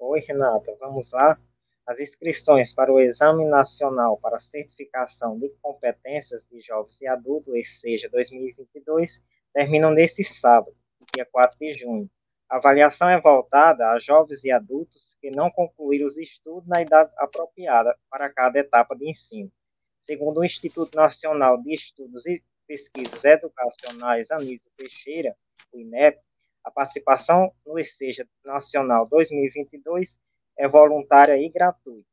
Oi, 0.00 0.20
Renata, 0.20 0.76
vamos 0.78 1.10
lá? 1.10 1.36
As 1.84 1.98
inscrições 1.98 2.72
para 2.72 2.92
o 2.92 3.00
Exame 3.00 3.44
Nacional 3.44 4.16
para 4.16 4.38
Certificação 4.38 5.36
de 5.36 5.48
Competências 5.60 6.46
de 6.48 6.60
Jovens 6.60 7.00
e 7.00 7.08
Adultos, 7.08 7.80
seja 7.80 8.08
2022, 8.08 9.20
terminam 9.52 9.90
nesse 9.90 10.22
sábado, 10.22 10.72
dia 11.12 11.26
4 11.26 11.58
de 11.58 11.74
junho. 11.74 12.08
A 12.48 12.58
avaliação 12.58 13.08
é 13.08 13.20
voltada 13.20 13.90
a 13.90 13.98
jovens 13.98 14.44
e 14.44 14.52
adultos 14.52 15.16
que 15.20 15.32
não 15.32 15.50
concluíram 15.50 16.06
os 16.06 16.16
estudos 16.16 16.68
na 16.68 16.80
idade 16.80 17.12
apropriada 17.18 17.98
para 18.08 18.32
cada 18.32 18.60
etapa 18.60 18.94
de 18.94 19.10
ensino. 19.10 19.50
Segundo 19.98 20.38
o 20.38 20.44
Instituto 20.44 20.94
Nacional 20.94 21.60
de 21.60 21.74
Estudos 21.74 22.24
e 22.24 22.40
Pesquisas 22.68 23.24
Educacionais 23.24 24.30
Anísio 24.30 24.70
Teixeira, 24.76 25.36
o 25.72 25.80
INEP, 25.80 26.20
a 26.68 26.70
participação 26.70 27.50
no 27.64 27.78
ESEJA 27.78 28.28
Nacional 28.44 29.06
2022 29.06 30.18
é 30.58 30.68
voluntária 30.68 31.34
e 31.38 31.48
gratuita. 31.48 32.06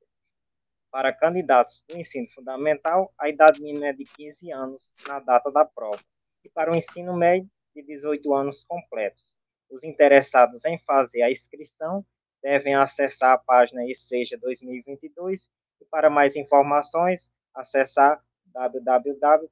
Para 0.89 1.11
candidatos 1.11 1.83
do 1.89 1.99
ensino 1.99 2.25
fundamental, 2.33 3.13
a 3.19 3.27
idade 3.27 3.61
mínima 3.61 3.87
é 3.87 3.93
de 3.93 4.05
15 4.05 4.53
anos 4.53 4.93
na 5.05 5.19
data 5.19 5.51
da 5.51 5.65
prova, 5.65 5.99
e 6.41 6.49
para 6.49 6.71
o 6.71 6.77
ensino 6.77 7.13
médio, 7.17 7.49
de 7.75 7.83
18 7.83 8.33
anos 8.33 8.63
completos. 8.63 9.35
Os 9.69 9.83
interessados 9.83 10.63
em 10.63 10.77
fazer 10.79 11.21
a 11.21 11.29
inscrição 11.29 12.05
devem 12.41 12.75
acessar 12.75 13.33
a 13.33 13.37
página 13.37 13.85
ESEJA 13.85 14.37
2022 14.37 15.49
e 15.81 15.85
para 15.85 16.09
mais 16.09 16.37
informações, 16.37 17.29
acessar 17.53 18.23
www.gov.br. 18.45 19.49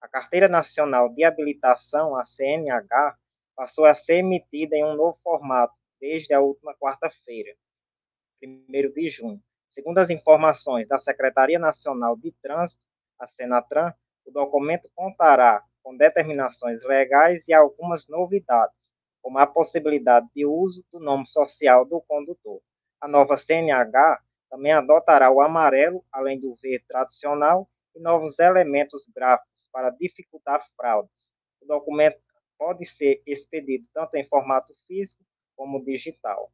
A 0.00 0.08
Carteira 0.08 0.48
Nacional 0.48 1.10
de 1.10 1.24
Habilitação, 1.24 2.16
a 2.16 2.24
CNH, 2.24 3.18
passou 3.54 3.84
a 3.84 3.94
ser 3.94 4.14
emitida 4.14 4.74
em 4.74 4.82
um 4.82 4.94
novo 4.94 5.18
formato 5.22 5.74
desde 6.00 6.32
a 6.32 6.40
última 6.40 6.74
quarta-feira, 6.74 7.54
1 8.42 8.64
de 8.94 9.10
junho. 9.10 9.42
Segundo 9.68 9.98
as 9.98 10.08
informações 10.08 10.88
da 10.88 10.98
Secretaria 10.98 11.58
Nacional 11.58 12.16
de 12.16 12.32
Trânsito, 12.42 12.82
a 13.18 13.28
Senatran, 13.28 13.92
o 14.24 14.30
documento 14.30 14.90
contará 14.94 15.62
com 15.82 15.94
determinações 15.94 16.82
legais 16.82 17.46
e 17.46 17.52
algumas 17.52 18.08
novidades, 18.08 18.90
como 19.20 19.38
a 19.38 19.46
possibilidade 19.46 20.26
de 20.34 20.46
uso 20.46 20.82
do 20.90 20.98
nome 20.98 21.28
social 21.28 21.84
do 21.84 22.00
condutor. 22.00 22.62
A 23.02 23.06
nova 23.06 23.36
CNH 23.36 24.18
também 24.48 24.72
adotará 24.72 25.30
o 25.30 25.42
amarelo, 25.42 26.02
além 26.10 26.40
do 26.40 26.56
verde 26.56 26.86
tradicional, 26.88 27.68
e 27.94 28.00
novos 28.00 28.38
elementos 28.38 29.06
gráficos 29.14 29.49
para 29.72 29.90
dificultar 29.90 30.64
fraudes. 30.76 31.32
O 31.60 31.66
documento 31.66 32.20
pode 32.58 32.84
ser 32.84 33.22
expedido 33.26 33.86
tanto 33.92 34.14
em 34.16 34.26
formato 34.26 34.74
físico 34.86 35.24
como 35.56 35.84
digital. 35.84 36.52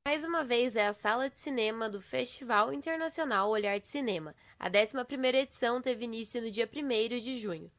Mais 0.06 0.24
uma 0.24 0.42
vez 0.42 0.74
é 0.74 0.86
a 0.86 0.92
sala 0.94 1.28
de 1.28 1.38
cinema 1.38 1.86
do 1.86 2.00
Festival 2.00 2.72
Internacional 2.72 3.50
Olhar 3.50 3.78
de 3.78 3.86
Cinema. 3.86 4.34
A 4.58 4.70
11ª 4.70 5.34
edição 5.34 5.82
teve 5.82 6.06
início 6.06 6.40
no 6.40 6.50
dia 6.50 6.66
1 6.66 7.20
de 7.20 7.38
junho. 7.38 7.70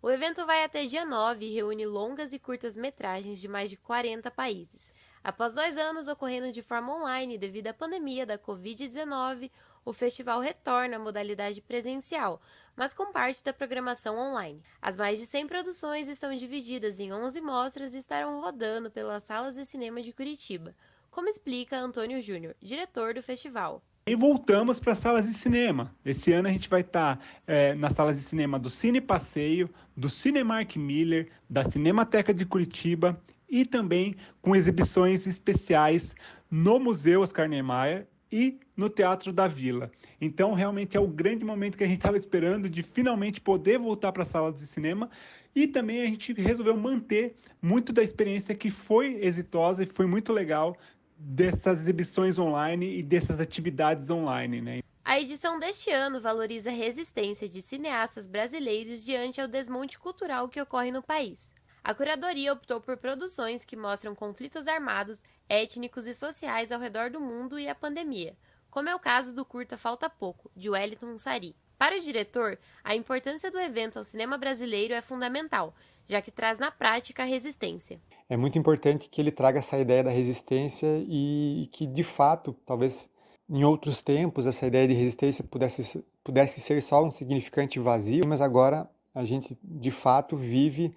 O 0.00 0.08
evento 0.08 0.46
vai 0.46 0.62
até 0.62 0.84
dia 0.84 1.04
9 1.04 1.44
e 1.44 1.52
reúne 1.52 1.84
longas 1.84 2.32
e 2.32 2.38
curtas 2.38 2.76
metragens 2.76 3.40
de 3.40 3.48
mais 3.48 3.68
de 3.68 3.76
40 3.76 4.30
países. 4.30 4.94
Após 5.22 5.54
dois 5.54 5.78
anos 5.78 6.08
ocorrendo 6.08 6.50
de 6.50 6.62
forma 6.62 6.94
online 6.94 7.38
devido 7.38 7.68
à 7.68 7.74
pandemia 7.74 8.26
da 8.26 8.38
Covid-19, 8.38 9.50
o 9.84 9.92
festival 9.92 10.40
retorna 10.40 10.96
à 10.96 10.98
modalidade 10.98 11.60
presencial, 11.60 12.40
mas 12.74 12.94
com 12.94 13.12
parte 13.12 13.42
da 13.44 13.52
programação 13.52 14.18
online. 14.18 14.62
As 14.80 14.96
mais 14.96 15.18
de 15.18 15.26
100 15.26 15.46
produções 15.46 16.08
estão 16.08 16.36
divididas 16.36 17.00
em 17.00 17.12
11 17.12 17.40
mostras 17.40 17.94
e 17.94 17.98
estarão 17.98 18.40
rodando 18.40 18.90
pelas 18.90 19.24
salas 19.24 19.54
de 19.54 19.64
cinema 19.64 20.02
de 20.02 20.12
Curitiba 20.12 20.74
como 21.12 21.28
explica 21.28 21.78
Antônio 21.78 22.20
Júnior, 22.22 22.56
diretor 22.58 23.12
do 23.12 23.22
festival. 23.22 23.82
E 24.06 24.16
voltamos 24.16 24.80
para 24.80 24.94
as 24.94 24.98
salas 24.98 25.26
de 25.26 25.34
cinema. 25.34 25.94
Esse 26.04 26.32
ano 26.32 26.48
a 26.48 26.50
gente 26.50 26.68
vai 26.68 26.80
estar 26.80 27.18
tá, 27.18 27.22
é, 27.46 27.74
nas 27.74 27.92
salas 27.92 28.16
de 28.16 28.24
cinema 28.24 28.58
do 28.58 28.70
Cine 28.70 29.00
Passeio, 29.00 29.70
do 29.94 30.08
Cinemark 30.08 30.74
Miller, 30.76 31.30
da 31.48 31.62
Cinemateca 31.62 32.32
de 32.32 32.46
Curitiba 32.46 33.22
e 33.52 33.66
também 33.66 34.16
com 34.40 34.56
exibições 34.56 35.26
especiais 35.26 36.14
no 36.50 36.80
Museu 36.80 37.20
Oscar 37.20 37.46
Niemeyer 37.46 38.06
e 38.32 38.58
no 38.74 38.88
Teatro 38.88 39.30
da 39.30 39.46
Vila. 39.46 39.92
Então, 40.18 40.54
realmente 40.54 40.96
é 40.96 41.00
o 41.00 41.06
grande 41.06 41.44
momento 41.44 41.76
que 41.76 41.84
a 41.84 41.86
gente 41.86 41.98
estava 41.98 42.16
esperando 42.16 42.70
de 42.70 42.82
finalmente 42.82 43.42
poder 43.42 43.78
voltar 43.78 44.10
para 44.10 44.22
as 44.22 44.30
salas 44.30 44.54
de 44.54 44.66
cinema 44.66 45.10
e 45.54 45.66
também 45.66 46.00
a 46.00 46.06
gente 46.06 46.32
resolveu 46.32 46.74
manter 46.74 47.36
muito 47.60 47.92
da 47.92 48.02
experiência 48.02 48.54
que 48.54 48.70
foi 48.70 49.22
exitosa 49.22 49.82
e 49.82 49.86
foi 49.86 50.06
muito 50.06 50.32
legal 50.32 50.74
dessas 51.18 51.82
exibições 51.82 52.38
online 52.38 52.98
e 52.98 53.02
dessas 53.02 53.38
atividades 53.38 54.08
online, 54.08 54.62
né? 54.62 54.80
A 55.04 55.20
edição 55.20 55.58
deste 55.58 55.90
ano 55.90 56.22
valoriza 56.22 56.70
a 56.70 56.72
resistência 56.72 57.46
de 57.46 57.60
cineastas 57.60 58.26
brasileiros 58.26 59.04
diante 59.04 59.40
ao 59.42 59.48
desmonte 59.48 59.98
cultural 59.98 60.48
que 60.48 60.60
ocorre 60.60 60.90
no 60.90 61.02
país. 61.02 61.52
A 61.84 61.94
curadoria 61.94 62.52
optou 62.52 62.80
por 62.80 62.96
produções 62.96 63.64
que 63.64 63.76
mostram 63.76 64.14
conflitos 64.14 64.68
armados, 64.68 65.22
étnicos 65.48 66.06
e 66.06 66.14
sociais 66.14 66.70
ao 66.70 66.80
redor 66.80 67.10
do 67.10 67.20
mundo 67.20 67.58
e 67.58 67.68
a 67.68 67.74
pandemia, 67.74 68.36
como 68.70 68.88
é 68.88 68.94
o 68.94 69.00
caso 69.00 69.34
do 69.34 69.44
curta 69.44 69.76
Falta 69.76 70.08
Pouco, 70.08 70.50
de 70.56 70.70
Wellington 70.70 71.18
Sari. 71.18 71.56
Para 71.76 71.96
o 71.96 72.00
diretor, 72.00 72.58
a 72.84 72.94
importância 72.94 73.50
do 73.50 73.58
evento 73.58 73.98
ao 73.98 74.04
cinema 74.04 74.38
brasileiro 74.38 74.94
é 74.94 75.00
fundamental, 75.00 75.74
já 76.06 76.22
que 76.22 76.30
traz 76.30 76.58
na 76.58 76.70
prática 76.70 77.22
a 77.22 77.26
resistência 77.26 78.00
é 78.32 78.36
muito 78.36 78.58
importante 78.58 79.10
que 79.10 79.20
ele 79.20 79.30
traga 79.30 79.58
essa 79.58 79.78
ideia 79.78 80.02
da 80.02 80.10
resistência 80.10 81.04
e 81.06 81.68
que, 81.70 81.86
de 81.86 82.02
fato, 82.02 82.56
talvez 82.64 83.10
em 83.46 83.62
outros 83.62 84.00
tempos 84.00 84.46
essa 84.46 84.66
ideia 84.66 84.88
de 84.88 84.94
resistência 84.94 85.44
pudesse, 85.44 86.02
pudesse 86.24 86.58
ser 86.58 86.80
só 86.80 87.04
um 87.04 87.10
significante 87.10 87.78
vazio, 87.78 88.26
mas 88.26 88.40
agora 88.40 88.88
a 89.14 89.22
gente, 89.22 89.58
de 89.62 89.90
fato, 89.90 90.34
vive 90.34 90.96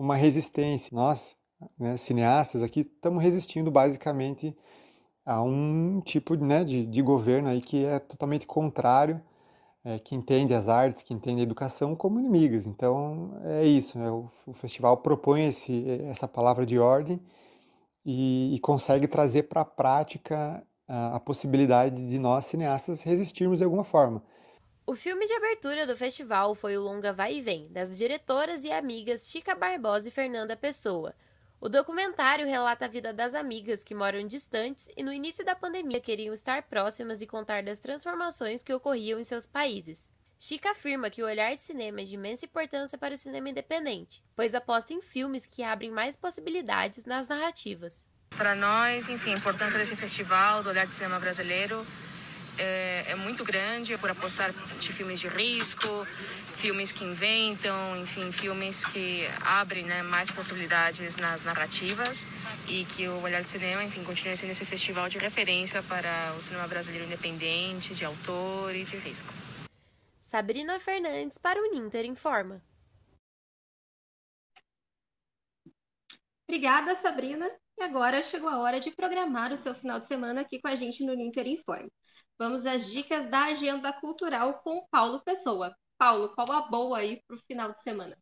uma 0.00 0.16
resistência. 0.16 0.90
Nós, 0.94 1.36
né, 1.78 1.96
cineastas 1.96 2.62
aqui, 2.62 2.80
estamos 2.80 3.22
resistindo 3.22 3.70
basicamente 3.70 4.56
a 5.24 5.42
um 5.42 6.00
tipo 6.00 6.34
né, 6.36 6.64
de, 6.64 6.86
de 6.86 7.02
governo 7.02 7.48
aí 7.48 7.60
que 7.60 7.84
é 7.84 7.98
totalmente 7.98 8.46
contrário 8.46 9.20
é, 9.84 9.98
que 9.98 10.14
entende 10.14 10.54
as 10.54 10.68
artes, 10.68 11.02
que 11.02 11.12
entende 11.12 11.40
a 11.40 11.44
educação 11.44 11.94
como 11.94 12.18
inimigas. 12.18 12.66
Então 12.66 13.38
é 13.44 13.64
isso, 13.66 13.98
né? 13.98 14.10
o, 14.10 14.30
o, 14.46 14.52
festival 14.54 14.96
propõe 14.96 15.46
esse, 15.46 15.84
essa 16.08 16.26
palavra 16.26 16.64
de 16.64 16.78
ordem 16.78 17.20
e, 18.04 18.54
e 18.54 18.58
consegue 18.60 19.06
trazer 19.06 19.44
para 19.44 19.60
a 19.62 19.64
prática 19.64 20.66
a, 20.88 21.20
possibilidade 21.20 22.06
de 22.08 22.18
nós 22.18 22.46
cineastas 22.46 23.02
resistirmos 23.02 23.58
de 23.58 23.64
alguma 23.64 23.84
forma. 23.84 24.22
O 24.90 24.96
filme 24.96 25.24
de 25.24 25.32
abertura 25.34 25.86
do 25.86 25.96
festival 25.96 26.52
foi 26.52 26.76
o 26.76 26.82
longa 26.82 27.12
Vai 27.12 27.34
e 27.34 27.40
Vem, 27.40 27.68
das 27.70 27.96
diretoras 27.96 28.64
e 28.64 28.72
amigas 28.72 29.30
Chica 29.30 29.54
Barbosa 29.54 30.08
e 30.08 30.10
Fernanda 30.10 30.56
Pessoa. 30.56 31.14
O 31.60 31.68
documentário 31.68 32.44
relata 32.44 32.86
a 32.86 32.88
vida 32.88 33.12
das 33.12 33.32
amigas 33.32 33.84
que 33.84 33.94
moram 33.94 34.26
distantes 34.26 34.88
e 34.96 35.04
no 35.04 35.12
início 35.12 35.44
da 35.44 35.54
pandemia 35.54 36.00
queriam 36.00 36.34
estar 36.34 36.64
próximas 36.64 37.22
e 37.22 37.26
contar 37.28 37.62
das 37.62 37.78
transformações 37.78 38.64
que 38.64 38.74
ocorriam 38.74 39.20
em 39.20 39.22
seus 39.22 39.46
países. 39.46 40.10
Chica 40.36 40.72
afirma 40.72 41.08
que 41.08 41.22
o 41.22 41.26
olhar 41.26 41.54
de 41.54 41.60
cinema 41.60 42.00
é 42.00 42.04
de 42.04 42.16
imensa 42.16 42.46
importância 42.46 42.98
para 42.98 43.14
o 43.14 43.16
cinema 43.16 43.48
independente, 43.48 44.24
pois 44.34 44.56
aposta 44.56 44.92
em 44.92 45.00
filmes 45.00 45.46
que 45.46 45.62
abrem 45.62 45.92
mais 45.92 46.16
possibilidades 46.16 47.04
nas 47.04 47.28
narrativas. 47.28 48.08
Para 48.30 48.56
nós, 48.56 49.08
enfim, 49.08 49.34
a 49.34 49.38
importância 49.38 49.78
desse 49.78 49.94
festival 49.94 50.64
do 50.64 50.70
olhar 50.70 50.88
de 50.88 50.96
cinema 50.96 51.20
brasileiro 51.20 51.86
é, 52.60 53.12
é, 53.12 53.14
muito 53.14 53.42
grande 53.42 53.96
por 53.96 54.10
apostar 54.10 54.52
de 54.52 54.92
filmes 54.92 55.18
de 55.18 55.28
risco, 55.28 56.06
filmes 56.54 56.92
que 56.92 57.02
inventam, 57.02 57.96
enfim, 57.96 58.30
filmes 58.30 58.84
que 58.84 59.26
abrem 59.40 59.84
né, 59.84 60.02
mais 60.02 60.30
possibilidades 60.30 61.16
nas 61.16 61.42
narrativas 61.42 62.26
e 62.68 62.84
que 62.84 63.08
o 63.08 63.22
Olhar 63.22 63.42
de 63.42 63.50
Cinema, 63.50 63.82
enfim, 63.82 64.04
continue 64.04 64.36
sendo 64.36 64.50
esse 64.50 64.66
festival 64.66 65.08
de 65.08 65.16
referência 65.16 65.82
para 65.82 66.34
o 66.36 66.42
cinema 66.42 66.68
brasileiro 66.68 67.06
independente, 67.06 67.94
de 67.94 68.04
autor 68.04 68.74
e 68.74 68.84
de 68.84 68.96
risco. 68.98 69.32
Sabrina 70.20 70.78
Fernandes 70.78 71.38
para 71.38 71.58
o 71.60 71.70
Ninter 71.70 72.04
Informa. 72.04 72.62
Obrigada, 76.46 76.94
Sabrina. 76.94 77.50
E 77.78 77.82
agora 77.82 78.22
chegou 78.22 78.50
a 78.50 78.58
hora 78.58 78.78
de 78.78 78.90
programar 78.90 79.52
o 79.52 79.56
seu 79.56 79.74
final 79.74 79.98
de 79.98 80.06
semana 80.06 80.42
aqui 80.42 80.60
com 80.60 80.68
a 80.68 80.76
gente 80.76 81.02
no 81.02 81.14
Ninter 81.14 81.46
Informa. 81.46 81.88
Vamos 82.38 82.66
às 82.66 82.90
dicas 82.90 83.28
da 83.28 83.44
agenda 83.44 83.92
cultural 83.92 84.54
com 84.64 84.86
Paulo 84.90 85.20
Pessoa. 85.20 85.74
Paulo, 85.98 86.30
qual 86.30 86.50
a 86.52 86.62
boa 86.62 86.98
aí 86.98 87.20
para 87.26 87.36
o 87.36 87.40
final 87.40 87.72
de 87.72 87.82
semana? 87.82 88.16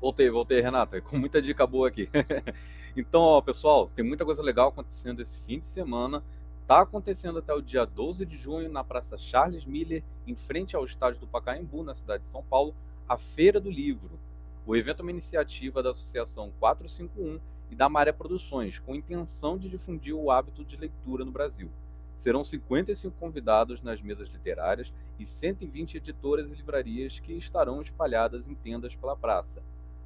Voltei, 0.00 0.28
voltei, 0.30 0.60
Renata, 0.60 1.00
com 1.02 1.18
muita 1.18 1.40
dica 1.40 1.66
boa 1.66 1.88
aqui. 1.88 2.08
então, 2.96 3.20
ó, 3.20 3.40
pessoal, 3.40 3.90
tem 3.96 4.04
muita 4.04 4.24
coisa 4.24 4.42
legal 4.42 4.68
acontecendo 4.68 5.22
esse 5.22 5.40
fim 5.40 5.58
de 5.58 5.66
semana. 5.66 6.22
Está 6.60 6.82
acontecendo 6.82 7.38
até 7.38 7.54
o 7.54 7.62
dia 7.62 7.86
12 7.86 8.26
de 8.26 8.36
junho 8.36 8.70
na 8.70 8.84
Praça 8.84 9.16
Charles 9.16 9.64
Miller, 9.64 10.04
em 10.26 10.36
frente 10.36 10.76
ao 10.76 10.84
estádio 10.84 11.20
do 11.20 11.26
Pacaembu, 11.26 11.82
na 11.82 11.94
cidade 11.94 12.24
de 12.24 12.30
São 12.30 12.44
Paulo, 12.44 12.74
a 13.08 13.16
Feira 13.16 13.58
do 13.58 13.70
Livro. 13.70 14.20
O 14.66 14.76
evento 14.76 15.00
é 15.00 15.02
uma 15.02 15.10
iniciativa 15.10 15.82
da 15.82 15.92
Associação 15.92 16.52
451 16.60 17.40
e 17.70 17.74
da 17.74 17.88
Maré 17.88 18.12
Produções, 18.12 18.78
com 18.78 18.94
intenção 18.94 19.56
de 19.56 19.70
difundir 19.70 20.14
o 20.14 20.30
hábito 20.30 20.62
de 20.62 20.76
leitura 20.76 21.24
no 21.24 21.32
Brasil. 21.32 21.70
Serão 22.18 22.44
55 22.44 23.16
convidados 23.18 23.80
nas 23.82 24.00
mesas 24.02 24.28
literárias 24.28 24.92
e 25.18 25.26
120 25.26 25.96
editoras 25.96 26.50
e 26.50 26.54
livrarias 26.54 27.18
que 27.20 27.32
estarão 27.32 27.80
espalhadas 27.80 28.46
em 28.48 28.54
tendas 28.54 28.94
pela 28.94 29.16
praça. 29.16 29.62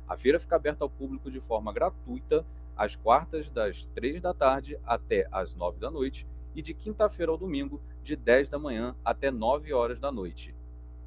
A 0.06 0.16
feira 0.16 0.38
fica 0.38 0.56
aberta 0.56 0.84
ao 0.84 0.90
público 0.90 1.30
de 1.30 1.40
forma 1.40 1.72
gratuita 1.72 2.44
às 2.76 2.94
quartas 2.94 3.48
das 3.50 3.84
3 3.94 4.20
da 4.20 4.34
tarde 4.34 4.78
até 4.84 5.26
às 5.32 5.54
9 5.54 5.78
da 5.78 5.90
noite 5.90 6.26
e 6.54 6.60
de 6.60 6.74
quinta-feira 6.74 7.32
ao 7.32 7.38
domingo, 7.38 7.80
de 8.02 8.14
10 8.14 8.48
da 8.48 8.58
manhã 8.58 8.94
até 9.04 9.30
9 9.30 9.72
horas 9.72 9.98
da 9.98 10.12
noite. 10.12 10.54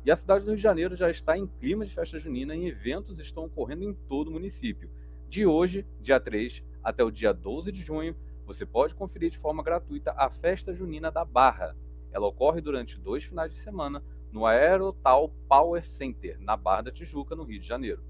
E 0.04 0.12
a 0.12 0.15
cidade 0.15 0.46
do 0.46 0.50
Rio 0.50 0.58
de 0.58 0.63
Janeiro 0.63 0.96
já 0.96 1.10
está 1.10 1.38
em 1.38 1.48
clima 1.48 1.86
de 1.86 1.94
festa 1.94 2.20
junina 2.20 2.56
e 2.56 2.68
eventos 2.68 3.20
estão 3.20 3.46
ocorrendo 3.46 3.84
em 3.84 3.94
todo 3.94 4.28
o 4.28 4.32
município. 4.32 4.89
De 5.28 5.46
hoje, 5.46 5.86
dia 6.00 6.20
3, 6.20 6.63
até 6.84 7.04
o 7.04 7.12
dia 7.12 7.34
12 7.34 7.72
de 7.72 7.82
junho, 7.82 8.15
você 8.45 8.65
pode 8.65 8.93
conferir 8.93 9.31
de 9.31 9.39
forma 9.39 9.63
gratuita 9.63 10.13
a 10.15 10.29
Festa 10.29 10.73
Junina 10.73 11.12
da 11.12 11.25
Barra. 11.25 11.75
Ela 12.12 12.27
ocorre 12.27 12.62
durante 12.62 12.99
dois 12.99 13.23
finais 13.23 13.51
de 13.53 13.60
semana 13.62 14.03
no 14.31 14.45
Aerotal 14.45 15.29
Power 15.49 15.86
Center, 15.86 16.39
na 16.39 16.55
Barra 16.55 16.84
da 16.84 16.91
Tijuca, 16.91 17.36
no 17.36 17.43
Rio 17.43 17.60
de 17.60 17.67
Janeiro. 17.67 18.03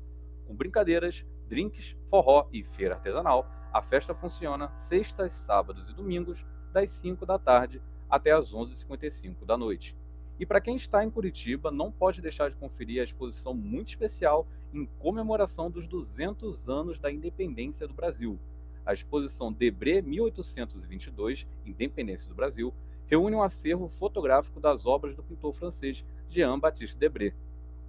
Com 0.45 0.55
brincadeiras, 0.55 1.25
drinks, 1.47 1.95
forró 2.09 2.47
e 2.51 2.63
feira 2.63 2.95
artesanal, 2.95 3.47
a 3.71 3.81
festa 3.81 4.13
funciona 4.13 4.71
sextas, 4.87 5.33
sábados 5.45 5.89
e 5.89 5.93
domingos, 5.93 6.43
das 6.71 6.89
5 6.97 7.25
da 7.25 7.39
tarde 7.39 7.81
até 8.09 8.31
as 8.31 8.51
11h55 8.51 9.45
da 9.45 9.57
noite. 9.57 9.95
E 10.37 10.45
para 10.45 10.59
quem 10.59 10.75
está 10.75 11.03
em 11.03 11.09
Curitiba, 11.09 11.71
não 11.71 11.89
pode 11.89 12.21
deixar 12.21 12.49
de 12.49 12.57
conferir 12.57 12.99
a 12.99 13.05
exposição 13.05 13.53
muito 13.53 13.89
especial 13.89 14.45
em 14.73 14.85
comemoração 14.99 15.71
dos 15.71 15.87
200 15.87 16.67
anos 16.67 16.99
da 16.99 17.09
independência 17.09 17.87
do 17.87 17.93
Brasil. 17.93 18.37
A 18.85 18.93
exposição 18.93 19.51
Debré 19.51 19.99
1822, 20.01 21.47
Independência 21.65 22.29
do 22.29 22.35
Brasil, 22.35 22.71
reúne 23.07 23.35
um 23.35 23.41
acervo 23.41 23.89
fotográfico 23.97 24.59
das 24.59 24.85
obras 24.85 25.15
do 25.15 25.23
pintor 25.23 25.55
francês 25.55 26.03
Jean-Baptiste 26.29 26.95
Debré. 26.95 27.33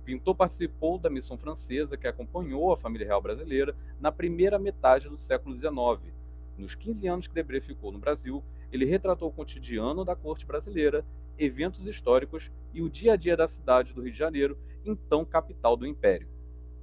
O 0.00 0.04
pintor 0.04 0.34
participou 0.34 0.98
da 0.98 1.10
missão 1.10 1.36
francesa 1.36 1.98
que 1.98 2.06
acompanhou 2.06 2.72
a 2.72 2.78
família 2.78 3.06
real 3.06 3.20
brasileira 3.20 3.76
na 4.00 4.10
primeira 4.10 4.58
metade 4.58 5.08
do 5.08 5.18
século 5.18 5.54
XIX. 5.54 6.14
Nos 6.56 6.74
15 6.74 7.06
anos 7.06 7.26
que 7.26 7.34
Debré 7.34 7.60
ficou 7.60 7.92
no 7.92 7.98
Brasil, 7.98 8.42
ele 8.72 8.86
retratou 8.86 9.28
o 9.28 9.32
cotidiano 9.32 10.02
da 10.02 10.16
corte 10.16 10.46
brasileira, 10.46 11.04
eventos 11.38 11.86
históricos 11.86 12.50
e 12.72 12.80
o 12.80 12.88
dia 12.88 13.12
a 13.12 13.16
dia 13.16 13.36
da 13.36 13.48
cidade 13.48 13.92
do 13.92 14.00
Rio 14.00 14.12
de 14.12 14.18
Janeiro, 14.18 14.56
então 14.82 15.26
capital 15.26 15.76
do 15.76 15.86
Império. 15.86 16.35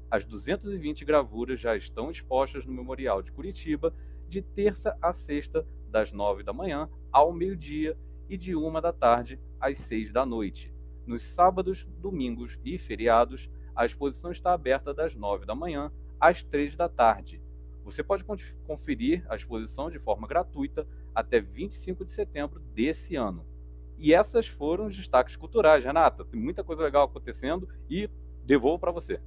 As 0.10 0.24
220 0.26 1.04
gravuras 1.06 1.60
já 1.60 1.76
estão 1.76 2.12
expostas 2.12 2.66
no 2.66 2.74
Memorial 2.74 3.22
de 3.22 3.32
Curitiba, 3.32 3.94
de 4.30 4.42
terça 4.42 4.98
a 5.02 5.13
sexta, 5.13 5.66
das 5.94 6.12
9 6.12 6.42
da 6.42 6.52
manhã 6.52 6.89
ao 7.12 7.32
meio-dia 7.32 7.96
e 8.28 8.36
de 8.36 8.56
uma 8.56 8.82
da 8.82 8.92
tarde 8.92 9.39
às 9.62 9.78
6 9.78 10.12
da 10.12 10.26
noite. 10.26 10.74
Nos 11.06 11.24
sábados, 11.34 11.86
domingos 12.00 12.58
e 12.66 12.80
feriados, 12.80 13.48
a 13.76 13.86
exposição 13.86 14.32
está 14.32 14.54
aberta 14.54 14.92
das 14.92 15.13
9 15.16 15.46
da 15.46 15.54
manhã 15.54 15.92
às 16.20 16.44
3 16.44 16.76
da 16.76 16.89
tarde. 16.89 17.39
Você 17.84 18.02
pode 18.02 18.24
conferir 18.66 19.24
a 19.30 19.36
exposição 19.36 19.92
de 19.92 20.00
forma 20.00 20.28
gratuita 20.28 20.88
até 21.13 21.39
25 21.39 22.06
de 22.06 22.13
setembro 22.13 22.60
desse 22.74 23.16
ano. 23.16 23.46
E 23.98 24.13
essas 24.13 24.48
foram 24.48 24.88
os 24.88 24.96
destaques 24.96 25.36
culturais, 25.36 25.84
Renata. 25.84 26.26
Tem 26.26 26.39
muita 26.39 26.63
coisa 26.63 26.82
legal 26.82 27.06
acontecendo 27.06 27.70
e 27.89 28.10
devolvo 28.46 28.80
para 28.80 28.92
você. 28.92 29.20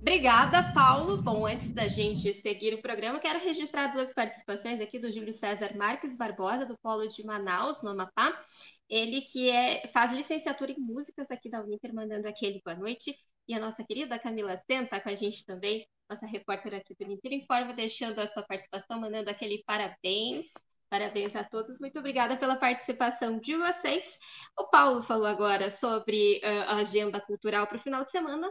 Obrigada, 0.00 0.72
Paulo. 0.72 1.20
Bom, 1.20 1.44
antes 1.44 1.72
da 1.72 1.88
gente 1.88 2.32
seguir 2.34 2.72
o 2.72 2.80
programa, 2.80 3.18
quero 3.18 3.40
registrar 3.40 3.88
duas 3.88 4.14
participações 4.14 4.80
aqui 4.80 4.98
do 4.98 5.10
Júlio 5.10 5.32
César 5.32 5.76
Marques 5.76 6.16
Barbosa, 6.16 6.64
do 6.64 6.78
Polo 6.78 7.08
de 7.08 7.24
Manaus, 7.24 7.82
no 7.82 7.90
Amapá. 7.90 8.40
Ele 8.88 9.22
que 9.22 9.50
é, 9.50 9.88
faz 9.88 10.12
licenciatura 10.12 10.72
em 10.72 10.80
músicas 10.80 11.30
aqui 11.30 11.50
da 11.50 11.60
Uninter, 11.60 11.92
mandando 11.92 12.28
aquele 12.28 12.62
boa 12.64 12.76
noite. 12.76 13.14
E 13.48 13.54
a 13.54 13.58
nossa 13.58 13.82
querida 13.84 14.18
Camila 14.18 14.56
Sen 14.66 14.84
está 14.84 15.00
com 15.00 15.08
a 15.08 15.14
gente 15.14 15.44
também, 15.44 15.86
nossa 16.08 16.26
repórter 16.26 16.74
aqui 16.74 16.94
do 16.94 17.10
Inter 17.10 17.32
Informa, 17.32 17.72
deixando 17.72 18.20
a 18.20 18.26
sua 18.26 18.42
participação, 18.42 19.00
mandando 19.00 19.30
aquele 19.30 19.64
parabéns. 19.66 20.48
Parabéns 20.88 21.34
a 21.36 21.44
todos, 21.44 21.78
muito 21.80 21.98
obrigada 21.98 22.36
pela 22.36 22.56
participação 22.56 23.38
de 23.38 23.56
vocês. 23.56 24.18
O 24.58 24.68
Paulo 24.68 25.02
falou 25.02 25.26
agora 25.26 25.70
sobre 25.70 26.40
uh, 26.42 26.62
a 26.66 26.76
agenda 26.76 27.20
cultural 27.20 27.66
para 27.66 27.76
o 27.76 27.80
final 27.80 28.04
de 28.04 28.10
semana. 28.10 28.50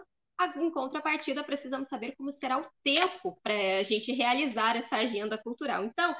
Em 0.55 0.69
contrapartida, 0.69 1.43
precisamos 1.43 1.87
saber 1.87 2.15
como 2.15 2.31
será 2.31 2.59
o 2.59 2.67
tempo 2.83 3.39
para 3.43 3.79
a 3.79 3.83
gente 3.83 4.11
realizar 4.11 4.75
essa 4.75 4.97
agenda 4.97 5.37
cultural. 5.37 5.83
Então, 5.83 6.15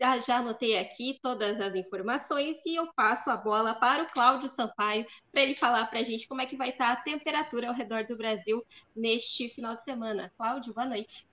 já, 0.00 0.38
anotei 0.38 0.76
aqui 0.76 1.18
todas 1.22 1.60
as 1.60 1.74
informações 1.74 2.58
e 2.66 2.74
eu 2.74 2.92
passo 2.94 3.30
a 3.30 3.36
bola 3.36 3.74
para 3.74 4.02
o 4.02 4.10
Cláudio 4.10 4.48
Sampaio 4.48 5.06
para 5.30 5.42
ele 5.42 5.54
falar 5.54 5.86
para 5.86 6.00
a 6.00 6.02
gente 6.02 6.26
como 6.26 6.40
é 6.40 6.46
que 6.46 6.56
vai 6.56 6.70
estar 6.70 6.92
a 6.92 6.96
temperatura 6.96 7.68
ao 7.68 7.74
redor 7.74 8.04
do 8.04 8.16
Brasil 8.16 8.62
neste 8.94 9.48
final 9.48 9.76
de 9.76 9.84
semana. 9.84 10.32
Cláudio, 10.36 10.74
boa 10.74 10.86
noite. 10.86 11.28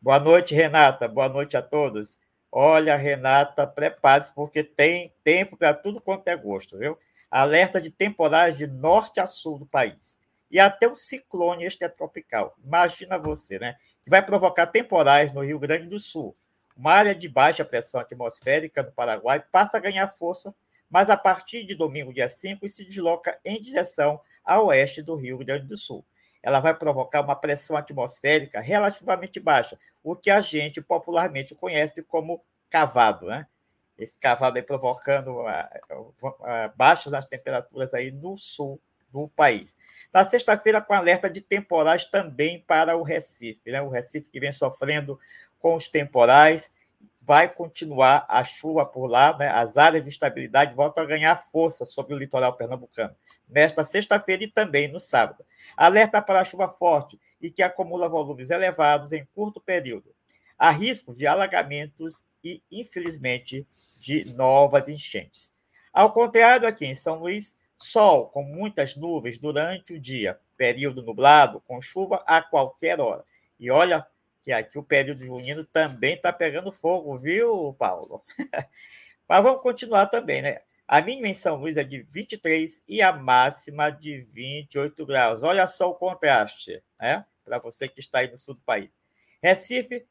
Boa 0.00 0.18
noite, 0.18 0.54
Renata. 0.54 1.06
Boa 1.06 1.28
noite 1.28 1.56
a 1.56 1.62
todos. 1.62 2.18
Olha, 2.50 2.96
Renata, 2.96 3.66
prepare-se 3.66 4.34
porque 4.34 4.64
tem 4.64 5.12
tempo 5.22 5.56
para 5.56 5.74
tudo 5.74 6.00
quanto 6.00 6.28
é 6.28 6.36
gosto, 6.36 6.78
viu? 6.78 6.98
Alerta 7.30 7.80
de 7.80 7.90
temporais 7.90 8.56
de 8.56 8.66
norte 8.66 9.20
a 9.20 9.26
sul 9.26 9.58
do 9.58 9.66
país. 9.66 10.18
E 10.50 10.60
até 10.60 10.86
o 10.86 10.96
ciclone 10.96 11.64
extratropical. 11.64 12.54
Imagina 12.64 13.18
você, 13.18 13.58
né? 13.58 13.76
que 14.06 14.10
vai 14.10 14.24
provocar 14.24 14.68
temporais 14.68 15.32
no 15.32 15.40
Rio 15.40 15.58
Grande 15.58 15.88
do 15.88 15.98
Sul. 15.98 16.36
Uma 16.76 16.92
área 16.92 17.12
de 17.12 17.28
baixa 17.28 17.64
pressão 17.64 18.00
atmosférica 18.00 18.80
no 18.80 18.92
Paraguai 18.92 19.44
passa 19.50 19.78
a 19.78 19.80
ganhar 19.80 20.06
força, 20.06 20.54
mas 20.88 21.10
a 21.10 21.16
partir 21.16 21.64
de 21.64 21.74
domingo, 21.74 22.14
dia 22.14 22.28
5, 22.28 22.68
se 22.68 22.84
desloca 22.84 23.36
em 23.44 23.60
direção 23.60 24.20
a 24.44 24.62
oeste 24.62 25.02
do 25.02 25.16
Rio 25.16 25.38
Grande 25.38 25.66
do 25.66 25.76
Sul. 25.76 26.04
Ela 26.40 26.60
vai 26.60 26.72
provocar 26.72 27.20
uma 27.22 27.34
pressão 27.34 27.76
atmosférica 27.76 28.60
relativamente 28.60 29.40
baixa, 29.40 29.76
o 30.04 30.14
que 30.14 30.30
a 30.30 30.40
gente 30.40 30.80
popularmente 30.80 31.52
conhece 31.56 32.04
como 32.04 32.40
cavado, 32.70 33.26
né? 33.26 33.48
Esse 33.98 34.18
cavado 34.18 34.58
aí 34.58 34.62
provocando 34.62 35.40
uh, 35.40 36.14
uh, 36.22 36.72
baixas 36.76 37.12
nas 37.12 37.26
temperaturas 37.26 37.94
aí 37.94 38.10
no 38.10 38.36
sul 38.36 38.80
do 39.10 39.28
país. 39.28 39.76
Na 40.12 40.24
sexta-feira, 40.24 40.80
com 40.80 40.94
alerta 40.94 41.28
de 41.30 41.40
temporais 41.40 42.04
também 42.04 42.62
para 42.66 42.96
o 42.96 43.02
Recife, 43.02 43.70
né? 43.70 43.80
o 43.80 43.88
Recife 43.88 44.28
que 44.30 44.40
vem 44.40 44.52
sofrendo 44.52 45.18
com 45.58 45.74
os 45.74 45.88
temporais 45.88 46.70
vai 47.20 47.52
continuar 47.52 48.24
a 48.28 48.44
chuva 48.44 48.86
por 48.86 49.06
lá, 49.08 49.36
né? 49.36 49.48
as 49.48 49.76
áreas 49.76 50.04
de 50.04 50.10
estabilidade 50.10 50.74
voltam 50.74 51.02
a 51.02 51.06
ganhar 51.06 51.44
força 51.50 51.84
sobre 51.84 52.14
o 52.14 52.18
litoral 52.18 52.52
pernambucano, 52.56 53.16
nesta 53.48 53.82
sexta-feira 53.82 54.44
e 54.44 54.48
também 54.48 54.86
no 54.86 55.00
sábado. 55.00 55.44
Alerta 55.76 56.22
para 56.22 56.44
chuva 56.44 56.68
forte 56.68 57.18
e 57.40 57.50
que 57.50 57.62
acumula 57.62 58.08
volumes 58.08 58.50
elevados 58.50 59.12
em 59.12 59.26
curto 59.34 59.60
período. 59.60 60.14
Há 60.58 60.70
risco 60.70 61.12
de 61.12 61.26
alagamentos 61.26 62.24
e, 62.42 62.62
infelizmente, 62.70 63.66
de 63.96 64.24
novas 64.34 64.88
enchentes. 64.88 65.54
Ao 65.92 66.12
contrário, 66.12 66.68
aqui 66.68 66.84
em 66.84 66.94
São 66.94 67.20
Luís, 67.20 67.56
sol 67.78 68.28
com 68.28 68.42
muitas 68.42 68.94
nuvens 68.96 69.38
durante 69.38 69.94
o 69.94 70.00
dia, 70.00 70.38
período 70.56 71.02
nublado, 71.02 71.60
com 71.60 71.80
chuva 71.80 72.22
a 72.26 72.42
qualquer 72.42 73.00
hora. 73.00 73.24
E 73.58 73.70
olha 73.70 74.06
que 74.44 74.52
aqui 74.52 74.78
o 74.78 74.82
período 74.82 75.24
junino 75.24 75.64
também 75.64 76.14
está 76.14 76.32
pegando 76.32 76.70
fogo, 76.70 77.16
viu, 77.18 77.74
Paulo? 77.78 78.22
Mas 79.28 79.42
vamos 79.42 79.60
continuar 79.60 80.06
também, 80.06 80.40
né? 80.40 80.60
A 80.86 81.02
mínima 81.02 81.26
em 81.26 81.34
São 81.34 81.56
Luís 81.56 81.76
é 81.76 81.82
de 81.82 82.02
23 82.02 82.80
e 82.86 83.02
a 83.02 83.12
máxima 83.12 83.90
de 83.90 84.20
28 84.20 85.04
graus. 85.04 85.42
Olha 85.42 85.66
só 85.66 85.90
o 85.90 85.94
contraste, 85.94 86.80
né? 87.00 87.24
Para 87.44 87.58
você 87.58 87.88
que 87.88 87.98
está 87.98 88.20
aí 88.20 88.30
no 88.30 88.36
sul 88.36 88.54
do 88.54 88.60
país. 88.60 88.96
Recife, 89.42 90.06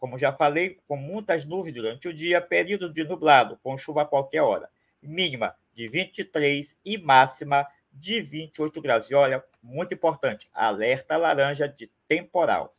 como 0.00 0.18
já 0.18 0.32
falei, 0.32 0.80
com 0.88 0.96
muitas 0.96 1.44
nuvens 1.44 1.74
durante 1.74 2.08
o 2.08 2.14
dia, 2.14 2.40
período 2.40 2.90
de 2.90 3.04
nublado, 3.04 3.60
com 3.62 3.76
chuva 3.76 4.02
a 4.02 4.06
qualquer 4.06 4.40
hora. 4.40 4.70
Mínima 5.02 5.54
de 5.74 5.86
23 5.86 6.76
e 6.82 6.96
máxima 6.96 7.68
de 7.92 8.22
28 8.22 8.80
graus. 8.80 9.10
E 9.10 9.14
olha, 9.14 9.44
muito 9.62 9.92
importante, 9.92 10.48
alerta 10.54 11.18
laranja 11.18 11.68
de 11.68 11.90
temporal. 12.08 12.74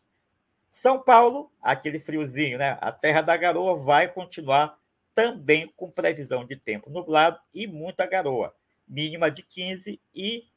São 0.72 1.00
Paulo, 1.00 1.52
aquele 1.62 2.00
friozinho, 2.00 2.58
né? 2.58 2.78
A 2.82 2.92
terra 2.92 3.22
da 3.22 3.38
garoa 3.38 3.76
vai 3.76 4.08
continuar 4.08 4.80
também 5.14 5.72
com 5.76 5.92
previsão 5.92 6.44
de 6.44 6.56
tempo 6.56 6.90
nublado 6.90 7.40
e 7.54 7.68
muita 7.68 8.08
garoa, 8.08 8.56
mínima 8.88 9.30
de 9.30 9.44
15 9.44 10.02
e 10.16 10.48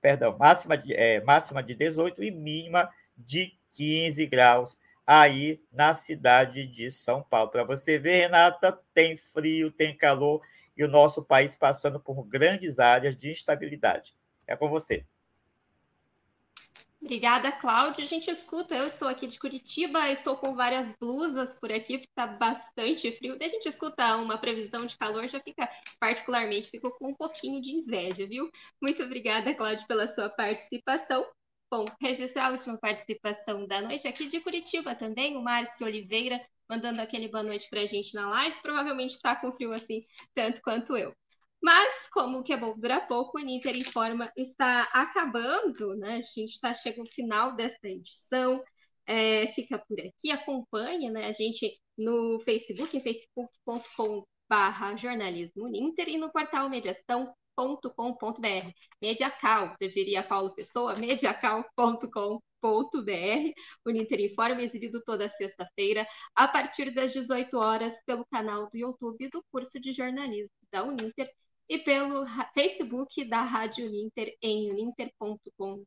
perdão, 0.00 0.36
máxima 0.36 0.76
de, 0.76 0.94
é, 0.94 1.20
máxima 1.22 1.62
de 1.62 1.74
18 1.74 2.22
e 2.22 2.30
mínima 2.30 2.90
de 3.16 3.56
15 3.72 4.26
graus 4.26 4.76
aí 5.08 5.58
na 5.72 5.94
cidade 5.94 6.66
de 6.66 6.90
São 6.90 7.22
Paulo. 7.22 7.50
Para 7.50 7.64
você 7.64 7.98
ver, 7.98 8.24
Renata, 8.24 8.78
tem 8.92 9.16
frio, 9.16 9.72
tem 9.72 9.96
calor 9.96 10.42
e 10.76 10.84
o 10.84 10.88
nosso 10.88 11.24
país 11.24 11.56
passando 11.56 11.98
por 11.98 12.22
grandes 12.24 12.78
áreas 12.78 13.16
de 13.16 13.30
instabilidade. 13.30 14.14
É 14.46 14.54
com 14.54 14.68
você. 14.68 15.06
Obrigada, 17.00 17.50
Cláudia. 17.52 18.04
A 18.04 18.06
gente 18.06 18.30
escuta, 18.30 18.74
eu 18.74 18.86
estou 18.86 19.08
aqui 19.08 19.26
de 19.26 19.38
Curitiba, 19.38 20.10
estou 20.10 20.36
com 20.36 20.54
várias 20.54 20.94
blusas 21.00 21.58
por 21.58 21.72
aqui, 21.72 21.96
porque 21.96 22.10
está 22.10 22.26
bastante 22.26 23.10
frio. 23.12 23.38
Daí 23.38 23.48
a 23.48 23.50
gente 23.50 23.66
escuta 23.66 24.14
uma 24.16 24.36
previsão 24.36 24.84
de 24.84 24.98
calor, 24.98 25.26
já 25.26 25.40
fica, 25.40 25.66
particularmente, 25.98 26.68
ficou 26.68 26.90
com 26.90 27.08
um 27.08 27.14
pouquinho 27.14 27.62
de 27.62 27.70
inveja, 27.70 28.26
viu? 28.26 28.50
Muito 28.82 29.02
obrigada, 29.02 29.54
Cláudia, 29.54 29.86
pela 29.86 30.06
sua 30.06 30.28
participação. 30.28 31.24
Bom, 31.70 31.84
registrar 32.00 32.46
a 32.46 32.50
última 32.50 32.78
participação 32.78 33.66
da 33.66 33.82
noite 33.82 34.08
aqui 34.08 34.26
de 34.26 34.40
Curitiba 34.40 34.94
também, 34.94 35.36
o 35.36 35.42
Márcio 35.42 35.86
Oliveira, 35.86 36.40
mandando 36.68 37.02
aquele 37.02 37.28
boa 37.28 37.42
noite 37.42 37.68
para 37.68 37.82
a 37.82 37.86
gente 37.86 38.14
na 38.14 38.28
live. 38.30 38.56
Provavelmente 38.62 39.12
está 39.12 39.36
com 39.36 39.52
frio 39.52 39.72
assim, 39.72 40.00
tanto 40.34 40.62
quanto 40.62 40.96
eu. 40.96 41.14
Mas, 41.62 42.08
como 42.10 42.38
o 42.38 42.42
que 42.42 42.52
é 42.52 42.56
bom 42.56 42.74
dura 42.78 43.00
pouco, 43.00 43.38
o 43.38 43.42
Ninter 43.42 43.76
Informa 43.76 44.32
está 44.36 44.82
acabando, 44.92 45.94
né? 45.96 46.14
A 46.14 46.20
gente 46.20 46.52
está 46.52 46.72
chegando 46.72 47.00
ao 47.00 47.12
final 47.12 47.54
desta 47.54 47.88
edição. 47.88 48.62
É, 49.06 49.46
fica 49.48 49.78
por 49.78 49.98
aqui, 50.00 50.30
acompanha 50.30 51.10
né, 51.10 51.26
a 51.26 51.32
gente 51.32 51.78
no 51.96 52.38
Facebook, 52.40 53.00
facebook.com.br 53.00 54.96
jornalismo 54.96 55.66
Ninter 55.68 56.08
e 56.08 56.18
no 56.18 56.30
portal 56.30 56.68
mediação.com.br. 57.58 58.72
Mediacal, 59.02 59.76
eu 59.80 59.88
diria 59.88 60.22
Paulo 60.22 60.54
Pessoa, 60.54 60.94
mediacal.com.br. 60.94 62.40
O 63.84 63.90
Ninter 63.90 64.20
Informa 64.20 64.60
é 64.60 64.64
exibido 64.64 65.02
toda 65.04 65.28
sexta-feira, 65.28 66.06
a 66.34 66.46
partir 66.46 66.90
das 66.90 67.12
18 67.12 67.58
horas, 67.58 68.00
pelo 68.04 68.24
canal 68.26 68.68
do 68.68 68.76
YouTube 68.76 69.28
do 69.30 69.42
curso 69.50 69.80
de 69.80 69.92
jornalismo 69.92 70.50
da 70.70 70.84
Uninter 70.84 71.30
e 71.68 71.78
pelo 71.78 72.24
Facebook 72.54 73.24
da 73.28 73.42
Rádio 73.42 73.86
Uninter 73.86 74.34
em 74.42 74.70
uninter.com 74.70 75.84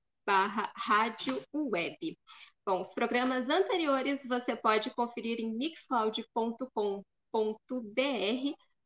rádio 0.76 1.43
web. 1.53 2.17
Bom, 2.65 2.82
os 2.82 2.93
programas 2.93 3.49
anteriores 3.49 4.26
você 4.28 4.55
pode 4.55 4.89
conferir 4.91 5.41
em 5.41 5.51
mixcloud.com.br 5.57 7.03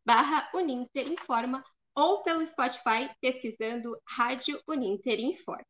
barra 0.05 0.49
Uninter 0.53 1.07
Informa 1.07 1.63
ou 1.95 2.21
pelo 2.23 2.45
Spotify 2.45 3.09
pesquisando 3.21 3.97
Rádio 4.05 4.61
Uninter 4.67 5.19
Informa 5.19 5.65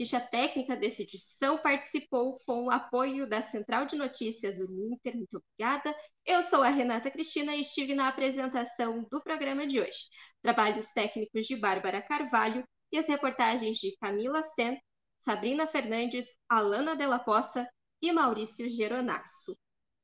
ficha 0.00 0.18
técnica 0.18 0.74
dessa 0.74 1.02
edição 1.02 1.58
participou 1.58 2.38
com 2.46 2.64
o 2.64 2.70
apoio 2.70 3.28
da 3.28 3.42
Central 3.42 3.84
de 3.84 3.96
Notícias 3.96 4.58
Uninter. 4.58 5.14
Muito 5.14 5.36
obrigada. 5.36 5.94
Eu 6.24 6.42
sou 6.42 6.62
a 6.62 6.70
Renata 6.70 7.10
Cristina 7.10 7.54
e 7.54 7.60
estive 7.60 7.94
na 7.94 8.08
apresentação 8.08 9.06
do 9.10 9.22
programa 9.22 9.66
de 9.66 9.78
hoje. 9.78 9.98
Trabalhos 10.40 10.90
técnicos 10.92 11.44
de 11.46 11.54
Bárbara 11.54 12.00
Carvalho 12.00 12.66
e 12.90 12.96
as 12.96 13.06
reportagens 13.06 13.76
de 13.76 13.94
Camila 14.00 14.42
Sen, 14.42 14.80
Sabrina 15.22 15.66
Fernandes, 15.66 16.34
Alana 16.48 16.96
Della 16.96 17.18
Poça 17.18 17.68
e 18.00 18.10
Maurício 18.10 18.70
Geronasso. 18.70 19.54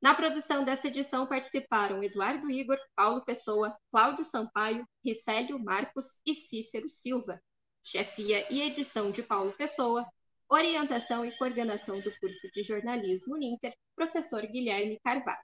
Na 0.01 0.15
produção 0.15 0.65
dessa 0.65 0.89
edição 0.89 1.27
participaram 1.27 2.03
Eduardo 2.03 2.51
Igor, 2.51 2.79
Paulo 2.95 3.25
Pessoa, 3.25 3.77
Cláudio 3.91 4.25
Sampaio, 4.25 4.87
Ricélio 5.05 5.59
Marcos 5.59 6.21
e 6.25 6.35
Cícero 6.35 6.89
Silva 6.89 7.41
chefia 7.87 8.45
e 8.53 8.63
edição 8.63 9.13
de 9.13 9.23
Paulo 9.23 9.53
Pessoa, 9.53 10.05
orientação 10.49 11.25
e 11.25 11.31
coordenação 11.39 12.01
do 12.01 12.13
curso 12.19 12.51
de 12.53 12.65
jornalismo 12.65 13.37
Ninter, 13.37 13.73
professor 13.95 14.45
Guilherme 14.45 14.99
Carvalho. 15.05 15.39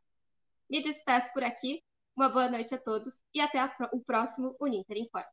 Me 0.68 0.82
despeço 0.82 1.32
por 1.32 1.44
aqui, 1.44 1.80
uma 2.16 2.28
boa 2.28 2.50
noite 2.50 2.74
a 2.74 2.78
todos 2.78 3.08
e 3.32 3.40
até 3.40 3.64
o 3.92 4.00
próximo 4.00 4.56
Uninter 4.60 4.96
Informa. 4.96 5.28